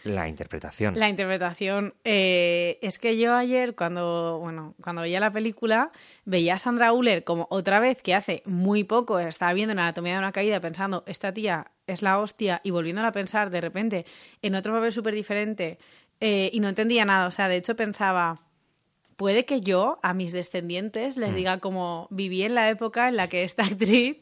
la 0.03 0.27
interpretación. 0.27 0.97
La 0.97 1.09
interpretación. 1.09 1.93
eh, 2.03 2.79
es 2.81 2.97
que 2.99 3.17
yo 3.17 3.35
ayer, 3.35 3.75
cuando, 3.75 4.39
bueno, 4.39 4.73
cuando 4.81 5.01
veía 5.03 5.19
la 5.19 5.31
película, 5.31 5.89
veía 6.25 6.53
a 6.55 6.57
Sandra 6.57 6.93
Uller 6.93 7.23
como 7.23 7.47
otra 7.51 7.79
vez 7.79 8.01
que 8.01 8.15
hace 8.15 8.41
muy 8.45 8.83
poco 8.83 9.19
estaba 9.19 9.53
viendo 9.53 9.73
en 9.73 9.79
Anatomía 9.79 10.13
de 10.13 10.19
una 10.19 10.31
caída 10.31 10.59
pensando, 10.61 11.03
esta 11.07 11.31
tía 11.33 11.67
es 11.87 12.01
la 12.01 12.19
hostia, 12.19 12.61
y 12.63 12.71
volviéndola 12.71 13.09
a 13.09 13.11
pensar 13.13 13.49
de 13.49 13.61
repente 13.61 14.05
en 14.41 14.55
otro 14.55 14.73
papel 14.73 14.93
súper 14.93 15.13
diferente, 15.15 15.79
eh, 16.19 16.49
y 16.53 16.59
no 16.59 16.69
entendía 16.69 17.05
nada. 17.05 17.27
O 17.27 17.31
sea, 17.31 17.47
de 17.47 17.55
hecho 17.57 17.75
pensaba, 17.75 18.41
puede 19.15 19.45
que 19.45 19.61
yo 19.61 19.99
a 20.03 20.13
mis 20.13 20.31
descendientes 20.31 21.17
les 21.17 21.33
diga 21.33 21.59
como 21.59 22.07
viví 22.11 22.43
en 22.43 22.53
la 22.55 22.69
época 22.69 23.07
en 23.07 23.15
la 23.15 23.27
que 23.27 23.43
esta 23.43 23.63
actriz 23.65 24.17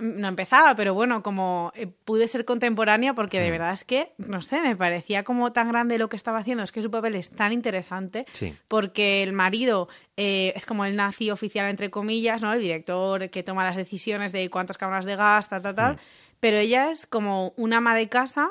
no 0.00 0.26
empezaba, 0.28 0.74
pero 0.74 0.92
bueno, 0.92 1.22
como 1.22 1.72
eh, 1.76 1.86
pude 1.86 2.26
ser 2.28 2.44
contemporánea 2.44 3.14
porque 3.14 3.40
de 3.40 3.50
verdad 3.50 3.72
es 3.72 3.84
que, 3.84 4.12
no 4.18 4.42
sé, 4.42 4.60
me 4.60 4.74
parecía 4.76 5.22
como 5.22 5.52
tan 5.52 5.68
grande 5.68 5.98
lo 5.98 6.08
que 6.08 6.16
estaba 6.16 6.38
haciendo, 6.38 6.62
es 6.64 6.72
que 6.72 6.82
su 6.82 6.90
papel 6.90 7.14
es 7.14 7.30
tan 7.30 7.52
interesante 7.52 8.26
Sí. 8.32 8.54
porque 8.66 9.22
el 9.22 9.32
marido 9.32 9.88
eh, 10.16 10.52
es 10.56 10.66
como 10.66 10.84
el 10.84 10.96
nazi 10.96 11.30
oficial, 11.30 11.68
entre 11.70 11.90
comillas, 11.90 12.42
¿no? 12.42 12.52
El 12.52 12.60
director 12.60 13.30
que 13.30 13.42
toma 13.44 13.64
las 13.64 13.76
decisiones 13.76 14.32
de 14.32 14.50
cuántas 14.50 14.78
cámaras 14.78 15.04
de 15.04 15.14
gas, 15.16 15.48
tal, 15.48 15.62
tal, 15.62 15.74
tal, 15.76 15.98
pero 16.40 16.58
ella 16.58 16.90
es 16.90 17.06
como 17.06 17.52
una 17.56 17.78
ama 17.78 17.94
de 17.94 18.08
casa 18.08 18.50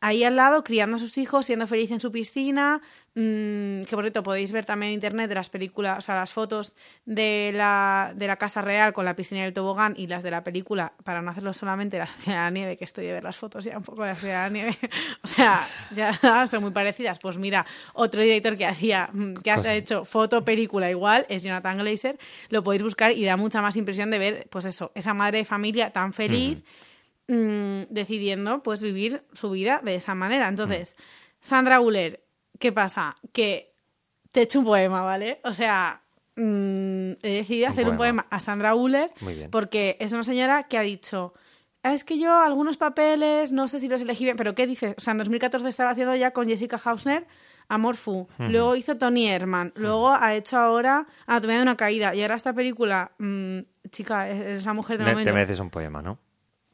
ahí 0.00 0.24
al 0.24 0.36
lado, 0.36 0.64
criando 0.64 0.96
a 0.96 1.00
sus 1.00 1.18
hijos, 1.18 1.46
siendo 1.46 1.66
feliz 1.66 1.90
en 1.90 2.00
su 2.00 2.12
piscina. 2.12 2.80
Mm, 3.16 3.82
que 3.82 3.90
por 3.90 4.04
cierto, 4.04 4.22
podéis 4.22 4.52
ver 4.52 4.64
también 4.64 4.90
en 4.90 4.94
internet 4.94 5.28
de 5.28 5.34
las 5.34 5.50
películas, 5.50 5.98
o 5.98 6.00
sea, 6.00 6.14
las 6.14 6.32
fotos 6.32 6.74
de 7.04 7.50
la, 7.54 8.12
de 8.14 8.26
la 8.26 8.36
Casa 8.36 8.62
Real 8.62 8.92
con 8.92 9.04
la 9.04 9.16
piscina 9.16 9.40
y 9.40 9.44
el 9.44 9.54
tobogán 9.54 9.94
y 9.96 10.06
las 10.06 10.22
de 10.22 10.30
la 10.30 10.44
película, 10.44 10.92
para 11.02 11.22
no 11.22 11.30
hacerlo 11.30 11.52
solamente 11.52 11.98
la 11.98 12.06
Sociedad 12.06 12.38
de 12.38 12.44
la 12.44 12.50
Nieve, 12.50 12.76
que 12.76 12.84
estoy 12.84 13.06
de 13.06 13.12
ver 13.12 13.24
las 13.24 13.36
fotos 13.36 13.64
ya 13.64 13.76
un 13.76 13.82
poco 13.82 14.02
de 14.02 14.10
la 14.10 14.14
Sociedad 14.14 14.44
de 14.44 14.50
la 14.50 14.50
Nieve. 14.50 14.78
o 15.22 15.26
sea, 15.26 15.66
ya 15.94 16.46
son 16.46 16.62
muy 16.62 16.70
parecidas. 16.70 17.18
Pues 17.18 17.38
mira, 17.38 17.66
otro 17.94 18.20
director 18.20 18.56
que 18.56 18.66
hacía, 18.66 19.08
mm, 19.12 19.34
que 19.36 19.50
ha 19.50 19.74
hecho 19.74 20.04
foto, 20.04 20.44
película 20.44 20.90
igual, 20.90 21.26
es 21.28 21.42
Jonathan 21.42 21.78
Glazer. 21.78 22.18
Lo 22.50 22.62
podéis 22.62 22.82
buscar 22.82 23.12
y 23.12 23.24
da 23.24 23.36
mucha 23.36 23.62
más 23.62 23.76
impresión 23.76 24.10
de 24.10 24.18
ver, 24.18 24.46
pues 24.50 24.66
eso, 24.66 24.92
esa 24.94 25.14
madre 25.14 25.38
de 25.38 25.44
familia 25.44 25.90
tan 25.90 26.12
feliz 26.12 26.62
mm, 27.28 27.82
decidiendo 27.88 28.62
pues 28.62 28.82
vivir 28.82 29.22
su 29.32 29.50
vida 29.50 29.80
de 29.82 29.94
esa 29.94 30.14
manera. 30.14 30.48
Entonces, 30.48 30.96
Sandra 31.40 31.80
Uller, 31.80 32.25
¿qué 32.58 32.72
pasa? 32.72 33.14
Que 33.32 33.72
te 34.32 34.42
echo 34.42 34.58
un 34.60 34.64
poema, 34.64 35.02
¿vale? 35.02 35.40
O 35.44 35.52
sea, 35.52 36.02
mm, 36.36 37.12
he 37.22 37.30
decidido 37.30 37.66
Un 37.68 37.72
hacer 37.72 37.88
un 37.88 37.96
poema. 37.96 38.26
a 38.30 38.40
Sandra 38.40 38.74
Uller 38.74 39.10
porque 39.50 39.96
es 40.00 40.12
una 40.12 40.24
señora 40.24 40.64
que 40.64 40.76
ha 40.78 40.82
dicho, 40.82 41.32
"Ah, 41.82 41.92
es 41.94 42.04
que 42.04 42.18
yo 42.18 42.34
algunos 42.40 42.76
papeles 42.76 43.52
no 43.52 43.68
sé 43.68 43.80
si 43.80 43.88
los 43.88 44.02
elegí 44.02 44.24
bien, 44.24 44.36
pero 44.36 44.54
¿qué 44.54 44.66
dice? 44.66 44.94
O 44.98 45.00
sea, 45.00 45.12
en 45.12 45.18
2014 45.18 45.68
estaba 45.68 45.90
haciendo 45.90 46.14
ya 46.16 46.32
con 46.32 46.46
Jessica 46.48 46.80
Hausner 46.84 47.26
Amor 47.68 47.96
Fu, 47.96 48.28
luego 48.38 48.76
hizo 48.76 48.96
Tony 48.96 49.26
Herman, 49.28 49.72
luego 49.74 50.10
ha 50.12 50.34
hecho 50.36 50.56
ahora 50.56 51.06
Anatomía 51.26 51.56
de 51.56 51.62
una 51.62 51.76
caída 51.76 52.14
y 52.14 52.22
ahora 52.22 52.36
esta 52.36 52.52
película, 52.52 53.10
mm, 53.18 53.58
chica, 53.90 54.28
es 54.28 54.64
la 54.64 54.72
mujer 54.72 54.98
Me- 55.00 55.06
momento. 55.06 55.30
te 55.30 55.32
mereces 55.34 55.58
un 55.60 55.70
poema, 55.70 56.00
¿no? 56.02 56.18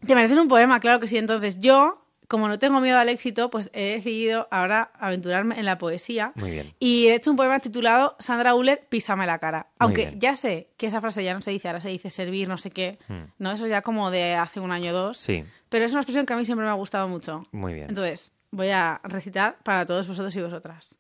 Te 0.07 0.15
mereces 0.15 0.37
un 0.37 0.49
poema, 0.49 0.81
claro 0.81 0.99
que 1.01 1.07
sí. 1.09 1.17
Entonces 1.17 1.61
yo, 1.61 2.02
como 2.29 2.49
no 2.49 2.59
tengo 2.59 2.81
miedo 2.81 2.99
al 2.99 3.09
éxito, 3.09 3.51
pues 3.51 3.71
he 3.73 3.97
decidido 3.97 4.49
ahora 4.51 4.91
aventurarme 4.99 5.59
en 5.59 5.67
la 5.67 5.77
poesía. 5.79 6.33
Muy 6.35 6.51
bien. 6.51 6.73
Y 6.79 7.09
he 7.09 7.15
hecho 7.15 7.31
un 7.31 7.37
poema 7.37 7.59
titulado 7.61 8.17
Sandra 8.19 8.55
Uller, 8.55 8.87
písame 8.89 9.27
la 9.27 9.39
cara. 9.39 9.67
Aunque 9.79 10.15
ya 10.17 10.35
sé 10.35 10.71
que 10.77 10.87
esa 10.87 11.01
frase 11.01 11.23
ya 11.25 11.35
no 11.35 11.43
se 11.43 11.51
dice, 11.51 11.69
ahora 11.69 11.81
se 11.81 11.91
dice 11.91 12.09
servir, 12.11 12.49
no 12.49 12.57
sé 12.59 12.71
qué. 12.71 12.99
No, 13.39 13.53
eso 13.53 13.67
ya 13.67 13.83
como 13.83 14.11
de 14.11 14.35
hace 14.35 14.61
un 14.61 14.73
año 14.73 14.93
o 14.93 14.95
dos. 14.95 15.19
Hmm. 15.21 15.25
Sí, 15.27 15.45
Pero 15.69 15.85
es 15.85 15.93
una 15.93 16.01
expresión 16.01 16.25
que 16.25 16.33
a 16.33 16.37
mí 16.37 16.45
siempre 16.45 16.65
me 16.65 16.71
ha 16.71 16.75
gustado 16.75 17.07
mucho. 17.09 17.45
muy 17.53 17.75
bien. 17.75 17.87
Entonces, 17.91 18.33
voy 18.51 18.71
a 18.71 19.01
recitar 19.05 19.59
para 19.63 19.85
todos 19.87 20.09
vosotros 20.09 20.35
y 20.37 20.41
vosotras. 20.43 20.99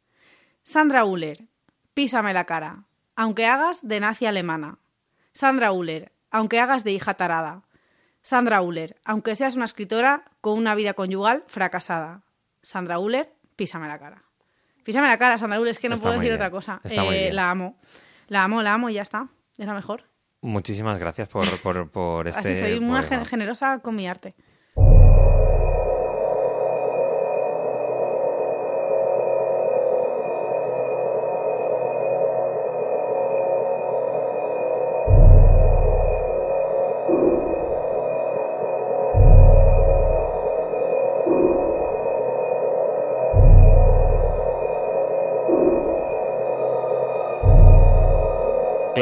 Sandra 0.64 1.04
Uller, 1.04 1.44
písame 1.94 2.32
la 2.32 2.44
cara, 2.44 2.84
aunque 3.16 3.46
hagas 3.46 3.86
de 3.86 4.00
nazi 4.00 4.26
alemana. 4.26 4.78
Sandra 5.32 5.72
Uller, 5.72 6.12
aunque 6.30 6.60
hagas 6.60 6.84
de 6.84 6.92
hija 6.92 7.14
tarada. 7.14 7.62
Sandra 8.22 8.62
Uller, 8.62 8.96
aunque 9.04 9.34
seas 9.34 9.56
una 9.56 9.64
escritora 9.64 10.24
con 10.40 10.56
una 10.56 10.74
vida 10.74 10.94
conyugal 10.94 11.44
fracasada. 11.46 12.22
Sandra 12.62 12.98
Uller, 12.98 13.32
písame 13.56 13.88
la 13.88 13.98
cara. 13.98 14.22
Písame 14.84 15.08
la 15.08 15.18
cara, 15.18 15.38
Sandra 15.38 15.60
Uller, 15.60 15.70
es 15.70 15.78
que 15.78 15.88
no 15.88 15.94
Está 15.94 16.04
puedo 16.04 16.14
decir 16.18 16.30
bien, 16.30 16.40
otra 16.40 16.50
cosa. 16.50 16.80
Eh. 16.84 17.30
La 17.32 17.50
amo. 17.50 17.76
La 18.28 18.44
amo, 18.44 18.62
la 18.62 18.74
amo 18.74 18.90
y 18.90 18.94
ya 18.94 19.02
está. 19.02 19.28
Es 19.58 19.66
la 19.66 19.74
mejor. 19.74 20.04
Muchísimas 20.40 20.98
gracias 20.98 21.28
por, 21.28 21.46
por, 21.60 21.90
por 21.90 22.28
este 22.28 22.40
Así 22.40 22.54
soy 22.54 22.80
muy 22.80 23.02
generosa 23.02 23.78
con 23.78 23.94
mi 23.94 24.08
arte. 24.08 24.34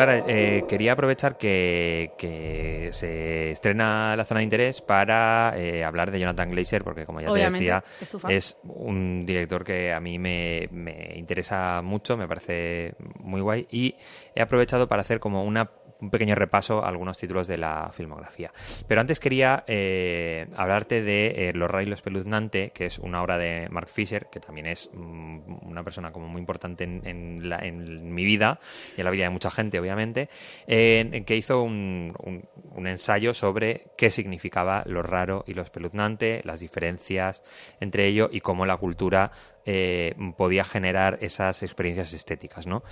Clara, 0.00 0.24
eh, 0.26 0.64
quería 0.66 0.92
aprovechar 0.92 1.36
que, 1.36 2.12
que 2.16 2.88
se 2.92 3.50
estrena 3.50 4.16
la 4.16 4.24
zona 4.24 4.38
de 4.38 4.44
interés 4.44 4.80
para 4.80 5.52
eh, 5.58 5.84
hablar 5.84 6.10
de 6.10 6.18
Jonathan 6.18 6.50
Glazer, 6.50 6.82
porque 6.84 7.04
como 7.04 7.20
ya 7.20 7.30
Obviamente, 7.30 7.66
te 7.68 7.74
decía, 7.74 7.84
es 8.30 8.40
es 8.40 8.56
un 8.64 9.26
director 9.26 9.62
que 9.62 9.92
a 9.92 10.00
mí 10.00 10.18
me, 10.18 10.68
me 10.72 11.12
interesa 11.16 11.82
mucho, 11.82 12.16
me 12.16 12.26
parece 12.26 12.94
muy 13.18 13.42
guay, 13.42 13.66
y 13.70 13.94
he 14.34 14.40
aprovechado 14.40 14.88
para 14.88 15.02
hacer 15.02 15.20
como 15.20 15.44
una 15.44 15.70
un 16.00 16.10
pequeño 16.10 16.34
repaso 16.34 16.84
a 16.84 16.88
algunos 16.88 17.18
títulos 17.18 17.46
de 17.46 17.58
la 17.58 17.90
filmografía. 17.92 18.52
Pero 18.88 19.00
antes 19.00 19.20
quería 19.20 19.64
eh, 19.66 20.46
hablarte 20.56 21.02
de 21.02 21.48
eh, 21.48 21.52
Los 21.54 21.70
Ray 21.70 21.86
y 21.86 21.88
lo 21.88 21.94
espeluznante, 21.94 22.70
que 22.70 22.86
es 22.86 22.98
una 22.98 23.22
obra 23.22 23.38
de 23.38 23.68
Mark 23.70 23.88
Fisher, 23.88 24.26
que 24.30 24.40
también 24.40 24.66
es 24.66 24.90
mm, 24.92 25.66
una 25.68 25.82
persona 25.84 26.12
como 26.12 26.28
muy 26.28 26.40
importante 26.40 26.84
en, 26.84 27.48
la- 27.48 27.58
en 27.58 28.12
mi 28.14 28.24
vida 28.24 28.58
y 28.96 29.00
en 29.00 29.04
la 29.04 29.10
vida 29.10 29.24
de 29.24 29.30
mucha 29.30 29.50
gente, 29.50 29.78
obviamente, 29.78 30.28
en- 30.66 31.14
en 31.14 31.24
que 31.24 31.36
hizo 31.36 31.62
un, 31.62 32.14
un- 32.22 32.44
un 32.74 32.86
ensayo 32.86 33.34
sobre 33.34 33.86
qué 33.96 34.10
significaba 34.10 34.82
lo 34.86 35.02
raro 35.02 35.44
y 35.46 35.54
lo 35.54 35.62
espeluznante, 35.62 36.40
las 36.44 36.60
diferencias 36.60 37.42
entre 37.80 38.06
ello 38.06 38.28
y 38.32 38.40
cómo 38.40 38.66
la 38.66 38.76
cultura 38.76 39.30
eh, 39.66 40.14
podía 40.38 40.64
generar 40.64 41.18
esas 41.20 41.62
experiencias 41.62 42.14
estéticas, 42.14 42.66
¿no? 42.66 42.82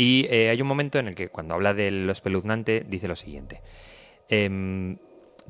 Y 0.00 0.26
eh, 0.30 0.48
hay 0.48 0.62
un 0.62 0.66
momento 0.66 0.98
en 0.98 1.08
el 1.08 1.14
que 1.14 1.28
cuando 1.28 1.52
habla 1.52 1.74
de 1.74 1.90
lo 1.90 2.10
espeluznante 2.10 2.86
dice 2.88 3.06
lo 3.06 3.16
siguiente. 3.16 3.60
Em, 4.30 4.96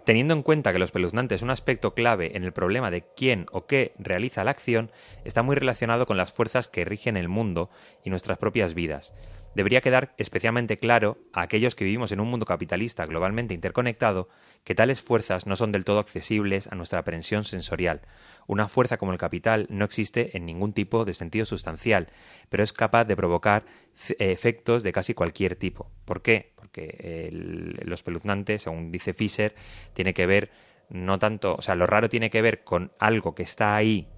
Teniendo 0.05 0.35
en 0.35 0.43
cuenta 0.43 0.73
que 0.73 0.79
lo 0.79 0.85
espeluznante 0.85 1.35
es 1.35 1.43
un 1.43 1.51
aspecto 1.51 1.95
clave 1.95 2.37
en 2.37 2.45
el 2.45 2.53
problema 2.53 2.91
de 2.91 3.05
quién 3.17 3.47
o 3.53 3.67
qué 3.67 3.93
realiza 3.99 4.45
la 4.45 4.51
acción, 4.51 4.91
está 5.25 5.43
muy 5.43 5.57
relacionado 5.57 6.07
con 6.07 6.17
las 6.17 6.33
fuerzas 6.33 6.69
que 6.69 6.85
rigen 6.85 7.17
el 7.17 7.29
mundo 7.29 7.71
y 8.03 8.11
nuestras 8.11 8.39
propias 8.39 8.75
vidas. 8.75 9.15
Debería 9.55 9.81
quedar 9.81 10.15
especialmente 10.17 10.77
claro 10.77 11.19
a 11.33 11.43
aquellos 11.43 11.75
que 11.75 11.85
vivimos 11.85 12.13
en 12.13 12.21
un 12.21 12.29
mundo 12.29 12.47
capitalista 12.47 13.05
globalmente 13.07 13.53
interconectado 13.53 14.29
que 14.63 14.75
tales 14.77 15.01
fuerzas 15.03 15.47
no 15.47 15.57
son 15.57 15.73
del 15.73 15.85
todo 15.85 15.99
accesibles 15.99 16.69
a 16.69 16.77
nuestra 16.77 17.01
aprehensión 17.01 17.45
sensorial. 17.45 18.03
Una 18.47 18.69
fuerza 18.69 18.97
como 18.97 19.13
el 19.13 19.19
capital 19.19 19.67
no 19.69 19.85
existe 19.85 20.37
en 20.37 20.47
ningún 20.47 20.73
tipo 20.73 21.05
de 21.05 21.15
sentido 21.15 21.45
sustancial, 21.45 22.09
pero 22.49 22.63
es 22.63 22.73
capaz 22.73 23.05
de 23.07 23.17
provocar 23.17 23.65
c- 23.95 24.15
efectos 24.19 24.83
de 24.83 24.93
casi 24.93 25.15
cualquier 25.15 25.57
tipo. 25.57 25.91
¿Por 26.05 26.23
qué? 26.23 26.53
Porque 26.55 27.29
el, 27.31 27.81
lo 27.85 27.95
espeluznante, 27.95 28.59
según 28.59 28.93
dice 28.93 29.15
Fisher, 29.15 29.55
tiene 29.95 30.15
que 30.15 30.27
ver 30.27 30.51
no 30.91 31.19
tanto, 31.19 31.55
o 31.55 31.63
sea, 31.63 31.75
lo 31.75 31.87
raro 31.87 32.09
tiene 32.09 32.31
que 32.31 32.43
ver 32.43 32.63
con 32.63 32.93
algo 32.99 33.35
que 33.35 33.43
está 33.43 33.75
ahí 33.77 34.09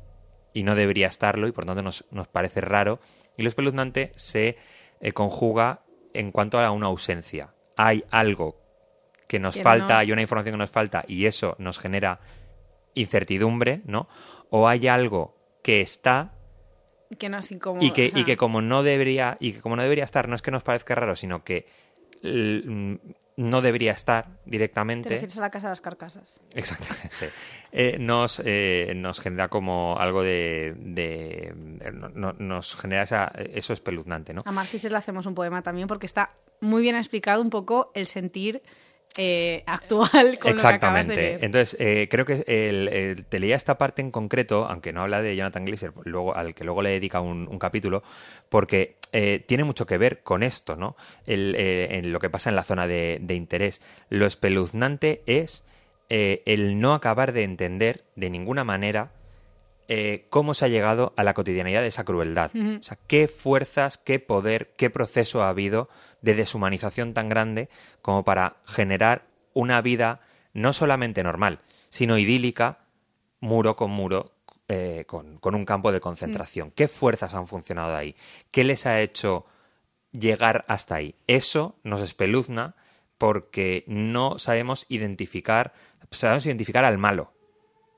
y 0.55 0.63
no 0.65 0.75
debería 0.75 1.07
estarlo 1.07 1.49
y 1.49 1.53
por 1.53 1.65
tanto 1.65 1.83
nos, 1.83 2.05
nos 2.11 2.29
parece 2.29 2.61
raro. 2.61 3.01
Y 3.39 3.43
lo 3.43 3.49
espeluznante 3.49 4.13
se 4.15 4.57
eh, 5.03 5.13
conjuga 5.13 5.81
en 6.15 6.33
cuanto 6.33 6.59
a 6.59 6.71
una 6.71 6.87
ausencia. 6.87 7.53
Hay 7.77 8.05
algo 8.11 8.57
que 9.29 9.39
nos 9.39 9.55
Que 9.57 9.63
falta, 9.63 9.95
nos- 9.95 10.03
hay 10.03 10.13
una 10.13 10.23
información 10.23 10.55
que 10.55 10.59
nos 10.59 10.71
falta 10.71 11.05
y 11.07 11.27
eso 11.27 11.55
nos 11.59 11.79
genera 11.79 12.21
incertidumbre, 12.95 13.83
¿no? 13.85 14.09
O 14.51 14.69
hay 14.69 14.87
algo 14.89 15.35
que 15.63 15.81
está 15.81 16.33
Que 17.19 17.29
no 17.29 17.39
es 17.39 17.51
incómodo. 17.53 17.85
y 17.85 17.91
que, 17.93 18.11
y 18.15 18.25
que 18.25 18.37
como 18.37 18.61
no 18.63 18.83
debería 18.83 19.37
y 19.41 19.53
que 19.53 19.61
como 19.61 19.77
no 19.77 19.83
debería 19.83 20.05
estar, 20.05 20.29
no 20.29 20.35
es 20.35 20.43
que 20.43 20.51
nos 20.51 20.63
parezca 20.63 20.95
raro, 20.95 21.17
sino 21.17 21.43
que 21.45 21.67
no 23.43 23.61
debería 23.61 23.93
estar 23.93 24.25
Te 24.45 24.51
directamente. 24.51 25.09
refieres 25.09 25.37
a 25.39 25.41
la 25.41 25.51
casa 25.51 25.67
de 25.69 25.71
las 25.73 25.81
carcasas. 25.81 26.41
Exactamente. 26.55 27.31
Eh, 27.73 27.97
nos, 27.99 28.41
eh, 28.45 28.93
nos 28.97 29.21
genera 29.21 29.49
como 29.49 29.97
algo 29.99 30.23
de. 30.23 30.75
de- 30.77 31.55
no- 31.93 32.11
no- 32.11 32.33
nos 32.35 32.77
genera 32.77 33.03
esa- 33.03 33.33
eso 33.55 33.73
espeluznante, 33.73 34.35
¿no? 34.35 34.43
A 34.45 34.53
Mark 34.53 34.69
Fisher 34.69 34.91
le 34.93 34.99
hacemos 34.99 35.25
un 35.27 35.35
poema 35.35 35.63
también 35.63 35.89
porque 35.89 36.07
está 36.07 36.31
muy 36.61 36.83
bien 36.83 36.97
explicado 36.97 37.41
un 37.41 37.51
poco 37.51 37.91
el 37.95 38.07
sentir 38.07 38.63
eh, 39.19 39.63
actual 39.67 40.39
con 40.39 40.53
lo 40.53 40.57
que 40.63 40.67
acabas 40.69 41.07
de 41.07 41.15
Exactamente. 41.15 41.17
leer. 41.17 41.45
Entonces, 41.45 41.77
eh, 41.79 42.09
creo 42.11 42.25
que 42.25 42.45
el, 42.47 42.89
el- 42.89 43.25
te 43.27 43.39
leía 43.39 43.57
esta 43.57 43.77
parte 43.79 44.01
en 44.03 44.11
concreto, 44.11 44.65
aunque 44.67 44.93
no 44.93 45.03
habla 45.03 45.21
de 45.23 45.37
Jonathan 45.37 45.65
Glazer, 45.65 45.93
luego, 46.05 46.35
al 46.35 46.55
que 46.55 46.65
luego 46.65 46.83
le 46.83 46.91
dedica 46.91 47.21
un, 47.21 47.47
un 47.49 47.59
capítulo, 47.59 48.03
porque 48.49 48.97
eh, 49.13 49.45
tiene 49.47 49.65
mucho 49.65 49.85
que 49.87 49.99
ver 49.99 50.23
con 50.23 50.43
esto, 50.43 50.77
¿no? 50.77 50.97
El, 51.27 51.55
eh, 51.59 51.99
en 51.99 52.13
lo 52.13 52.21
que 52.21 52.31
pasa 52.31 52.49
en 52.51 52.57
la 52.57 52.65
zona 52.65 52.87
de, 52.87 53.19
de 53.21 53.35
interés. 53.35 53.83
Lo 54.09 54.25
espeluznante 54.27 55.23
es 55.27 55.65
eh, 56.09 56.43
el 56.47 56.81
no 56.81 56.95
acabar 56.95 57.33
de 57.33 57.43
entender 57.45 58.05
de 58.17 58.31
ninguna 58.31 58.65
manera 58.65 59.11
eh, 59.89 60.27
cómo 60.31 60.55
se 60.55 60.65
ha 60.65 60.69
llegado 60.69 61.13
a 61.17 61.25
la 61.25 61.35
cotidianidad 61.35 61.83
de 61.83 61.89
esa 61.89 62.05
crueldad. 62.05 62.51
O 62.55 62.83
sea, 62.83 62.99
qué 63.07 63.29
fuerzas, 63.29 63.99
qué 63.99 64.19
poder, 64.19 64.73
qué 64.77 64.91
proceso 64.91 65.43
ha 65.43 65.49
habido 65.49 65.89
de 66.21 66.35
deshumanización 66.35 67.15
tan 67.15 67.29
grande 67.29 67.69
como 68.01 68.25
para 68.25 68.57
generar 68.65 69.27
una 69.55 69.81
vida 69.81 70.21
no 70.55 70.73
solamente 70.73 71.23
normal, 71.23 71.61
sino 71.89 72.19
idílica, 72.19 72.79
muro 73.41 73.77
con 73.77 73.91
muro, 73.91 74.33
eh, 74.69 75.05
con, 75.07 75.39
con 75.39 75.55
un 75.55 75.65
campo 75.65 75.93
de 75.93 76.01
concentración. 76.01 76.71
¿Qué 76.71 76.89
fuerzas 76.89 77.35
han 77.35 77.47
funcionado 77.47 77.97
ahí? 77.97 78.15
¿Qué 78.51 78.65
les 78.65 78.87
ha 78.87 79.01
hecho 79.01 79.47
llegar 80.13 80.65
hasta 80.69 80.95
ahí? 80.95 81.15
Eso 81.27 81.77
nos 81.83 82.01
espeluzna 82.01 82.77
porque 83.19 83.85
no 83.87 84.39
sabemos 84.39 84.87
identificar, 84.89 85.73
sabemos 86.11 86.47
identificar 86.47 86.85
al 86.85 86.99
malo, 86.99 87.33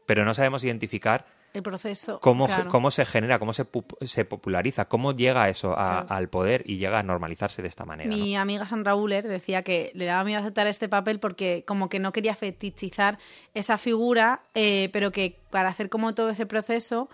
pero 0.07 0.25
no 0.25 0.35
sabemos 0.35 0.65
identificar 0.65 1.27
El 1.55 1.63
proceso. 1.63 2.21
cómo, 2.21 2.47
claro. 2.47 2.69
cómo 2.69 2.91
se 2.91 3.07
genera, 3.07 3.39
cómo 3.39 3.53
se, 3.55 3.65
se 4.03 4.25
populariza, 4.27 4.85
cómo 4.87 5.13
llega 5.13 5.49
eso 5.49 5.71
a- 5.73 5.77
Claro. 6.03 6.07
al 6.11 6.29
poder 6.29 6.63
y 6.67 6.77
llega 6.79 6.99
a 6.99 7.03
normalizarse 7.03 7.63
de 7.63 7.69
esta 7.69 7.85
manera. 7.87 8.11
¿no? 8.11 8.17
Mi 8.17 8.37
amiga 8.37 8.67
Sandra 8.67 8.95
Uller 8.97 9.27
decía 9.27 9.63
que 9.63 9.91
le 9.95 10.05
daba 10.05 10.25
miedo 10.25 10.41
aceptar 10.41 10.67
este 10.67 10.89
papel 10.89 11.21
porque 11.21 11.65
como 11.67 11.89
que 11.89 11.99
no 12.01 12.13
quería 12.13 12.35
fetichizar 12.35 13.19
esa 13.55 13.79
figura, 13.79 14.43
eh, 14.55 14.91
pero 14.93 15.13
que 15.13 15.39
para 15.51 15.69
hacer 15.71 15.89
como 15.89 16.13
todo 16.15 16.29
ese 16.29 16.45
proceso 16.45 17.09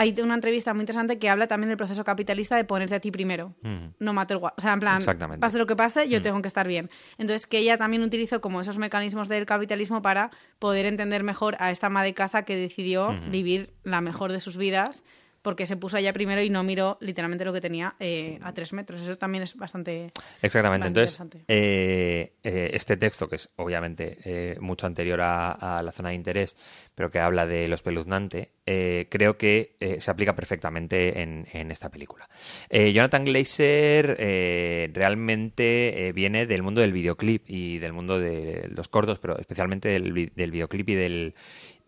hay 0.00 0.14
una 0.22 0.32
entrevista 0.34 0.72
muy 0.72 0.80
interesante 0.80 1.18
que 1.18 1.28
habla 1.28 1.46
también 1.46 1.68
del 1.68 1.76
proceso 1.76 2.02
capitalista 2.04 2.56
de 2.56 2.64
ponerte 2.64 2.94
a 2.94 3.00
ti 3.00 3.10
primero. 3.10 3.54
Mm. 3.60 3.88
No 3.98 4.12
matter 4.14 4.38
what. 4.38 4.52
O 4.56 4.60
sea, 4.62 4.72
en 4.72 4.80
plan, 4.80 4.96
Exactamente. 4.96 5.40
pase 5.40 5.58
lo 5.58 5.66
que 5.66 5.76
pase, 5.76 6.08
yo 6.08 6.20
Mm. 6.20 6.22
tengo 6.22 6.40
que 6.42 6.48
estar 6.48 6.66
bien. 6.66 6.88
Entonces, 7.18 7.46
que 7.46 7.58
ella 7.58 7.76
también 7.76 8.02
utilizó 8.02 8.40
como 8.40 8.62
esos 8.62 8.78
mecanismos 8.78 9.28
del 9.28 9.44
capitalismo 9.44 10.00
para 10.00 10.30
poder 10.58 10.86
entender 10.86 11.22
mejor 11.22 11.54
a 11.60 11.70
esta 11.70 11.88
ama 11.88 12.02
de 12.02 12.14
casa 12.14 12.44
que 12.46 12.56
decidió 12.56 13.14
vivir 13.30 13.74
la 13.84 14.00
mejor 14.00 14.32
de 14.32 14.40
sus 14.40 14.56
vidas 14.56 15.04
porque 15.42 15.66
se 15.66 15.76
puso 15.76 15.96
allá 15.96 16.12
primero 16.12 16.42
y 16.42 16.50
no 16.50 16.62
miró 16.62 16.98
literalmente 17.00 17.44
lo 17.44 17.52
que 17.52 17.60
tenía 17.60 17.94
eh, 18.00 18.38
a 18.42 18.52
tres 18.52 18.72
metros. 18.72 19.02
Eso 19.02 19.16
también 19.16 19.44
es 19.44 19.56
bastante. 19.56 20.12
Exactamente. 20.42 20.86
Entonces, 20.86 21.20
eh, 21.48 22.32
eh, 22.42 22.70
este 22.72 22.96
texto, 22.96 23.28
que 23.28 23.36
es 23.36 23.48
obviamente 23.56 24.56
mucho 24.60 24.86
anterior 24.86 25.20
a, 25.20 25.78
a 25.78 25.82
la 25.82 25.92
zona 25.92 26.10
de 26.10 26.16
interés, 26.16 26.56
pero 26.94 27.10
que 27.10 27.18
habla 27.18 27.46
de 27.46 27.68
lo 27.68 27.74
espeluznante, 27.74 28.50
creo 28.64 29.36
que 29.36 29.76
se 29.98 30.10
aplica 30.10 30.34
perfectamente 30.34 31.22
en, 31.22 31.46
en 31.52 31.70
esta 31.70 31.88
película. 31.88 32.28
Jonathan 32.70 33.24
Glazer 33.24 34.16
eh, 34.18 34.90
realmente 34.92 36.12
viene 36.14 36.46
del 36.46 36.62
mundo 36.62 36.80
del 36.80 36.92
videoclip 36.92 37.44
y 37.48 37.78
del 37.78 37.92
mundo 37.92 38.18
de 38.18 38.68
los 38.70 38.88
cortos, 38.88 39.18
pero 39.18 39.38
especialmente 39.38 39.88
del 39.88 40.12
videoclip 40.12 40.88
y 40.90 40.94
del 40.94 41.34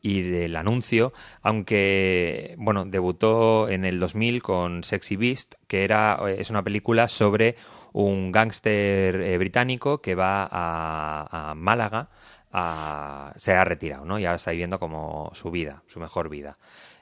y 0.03 0.23
del 0.23 0.57
anuncio, 0.57 1.13
aunque 1.43 2.55
bueno, 2.59 2.85
debutó 2.85 3.69
en 3.69 3.85
el 3.85 4.01
2000 4.01 4.43
con 4.43 4.83
Sexy 4.85 5.17
Beast, 5.17 5.55
que 5.69 5.85
era 5.85 6.19
eh, 6.29 6.37
es 6.41 6.51
una 6.51 6.63
película 6.63 7.07
sobre 7.09 7.55
un 7.93 8.33
gángster 8.33 9.21
eh, 9.21 9.39
británico 9.39 10.01
que 10.03 10.15
va 10.15 10.49
a, 10.51 11.51
a 11.51 11.55
Málaga 11.55 12.11
a- 12.53 13.33
se 13.37 13.53
ha 13.53 13.65
retirado, 13.65 14.05
¿no? 14.05 14.19
Ya 14.19 14.35
está 14.35 14.51
viviendo 14.51 14.79
como 14.79 15.31
su 15.35 15.51
vida, 15.51 15.83
su 15.87 16.01
mejor 16.01 16.29
vida. 16.29 16.59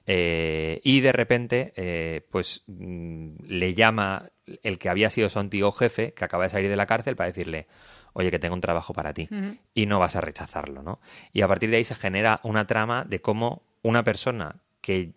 Eh, 0.06 0.80
y 0.84 1.00
de 1.00 1.12
repente, 1.12 2.24
pues 2.30 2.64
mm, 2.66 3.34
le 3.46 3.74
llama 3.74 4.24
el 4.62 4.78
que 4.78 4.88
había 4.88 5.10
sido 5.10 5.28
su 5.28 5.38
antiguo 5.38 5.70
jefe, 5.72 6.12
que 6.14 6.24
acaba 6.24 6.44
de 6.44 6.50
salir 6.50 6.68
de 6.70 6.76
la 6.76 6.86
cárcel, 6.86 7.16
para 7.16 7.28
decirle, 7.28 7.66
oye, 8.12 8.30
que 8.30 8.38
tengo 8.38 8.54
un 8.54 8.60
trabajo 8.60 8.92
para 8.92 9.12
ti. 9.14 9.28
Y 9.74 9.86
no 9.86 9.98
vas 9.98 10.16
a 10.16 10.20
rechazarlo, 10.20 10.82
¿no? 10.82 11.00
Y 11.32 11.42
a 11.42 11.48
partir 11.48 11.70
de 11.70 11.76
ahí 11.78 11.84
se 11.84 11.94
genera 11.94 12.40
una 12.42 12.66
trama 12.66 13.04
de 13.04 13.20
cómo 13.20 13.62
una 13.82 14.02
persona 14.04 14.56
que 14.80 15.12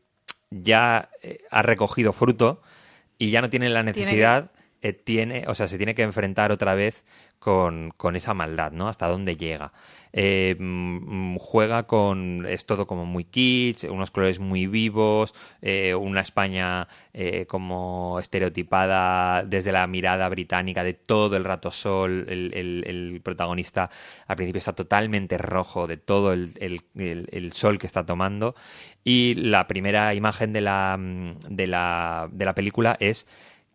ya 0.51 1.09
eh, 1.21 1.39
ha 1.51 1.61
recogido 1.61 2.13
fruto 2.13 2.61
y 3.17 3.29
ya 3.31 3.41
no 3.41 3.49
tiene 3.49 3.69
la 3.69 3.79
Tiene 3.81 3.93
que- 3.93 3.99
necesidad, 4.01 4.51
eh, 4.81 4.93
tiene, 4.93 5.45
o 5.47 5.55
sea, 5.55 5.67
se 5.67 5.77
tiene 5.77 5.95
que 5.95 6.03
enfrentar 6.03 6.51
otra 6.51 6.75
vez 6.75 7.05
con, 7.43 8.15
esa 8.15 8.33
maldad, 8.33 8.71
¿no? 8.71 8.87
Hasta 8.87 9.07
dónde 9.07 9.35
llega. 9.35 9.73
Eh, 10.13 10.55
mm, 10.57 11.37
juega 11.37 11.83
con, 11.83 12.45
es 12.47 12.65
todo 12.65 12.87
como 12.87 13.05
muy 13.05 13.25
kitsch, 13.25 13.83
unos 13.89 14.11
colores 14.11 14.39
muy 14.39 14.65
vivos, 14.67 15.35
eh, 15.61 15.93
una 15.93 16.21
España 16.21 16.87
eh, 17.13 17.45
como 17.47 18.17
estereotipada 18.19 19.43
desde 19.43 19.73
la 19.73 19.85
mirada 19.87 20.29
británica 20.29 20.85
de 20.85 20.93
todo 20.93 21.35
el 21.35 21.43
rato 21.43 21.69
sol, 21.69 22.25
el, 22.29 23.21
protagonista 23.23 23.89
al 24.27 24.37
principio 24.37 24.59
está 24.59 24.73
totalmente 24.73 25.37
rojo 25.37 25.85
de 25.87 25.97
todo 25.97 26.31
el, 26.31 27.51
sol 27.53 27.77
que 27.77 27.87
está 27.87 28.05
tomando 28.05 28.55
y 29.03 29.35
la 29.35 29.67
primera 29.67 30.13
imagen 30.13 30.53
de 30.53 30.61
la, 30.61 30.95
mm, 30.97 31.39
de 31.49 31.67
la 31.67 32.53
película 32.55 32.95
es 32.99 33.27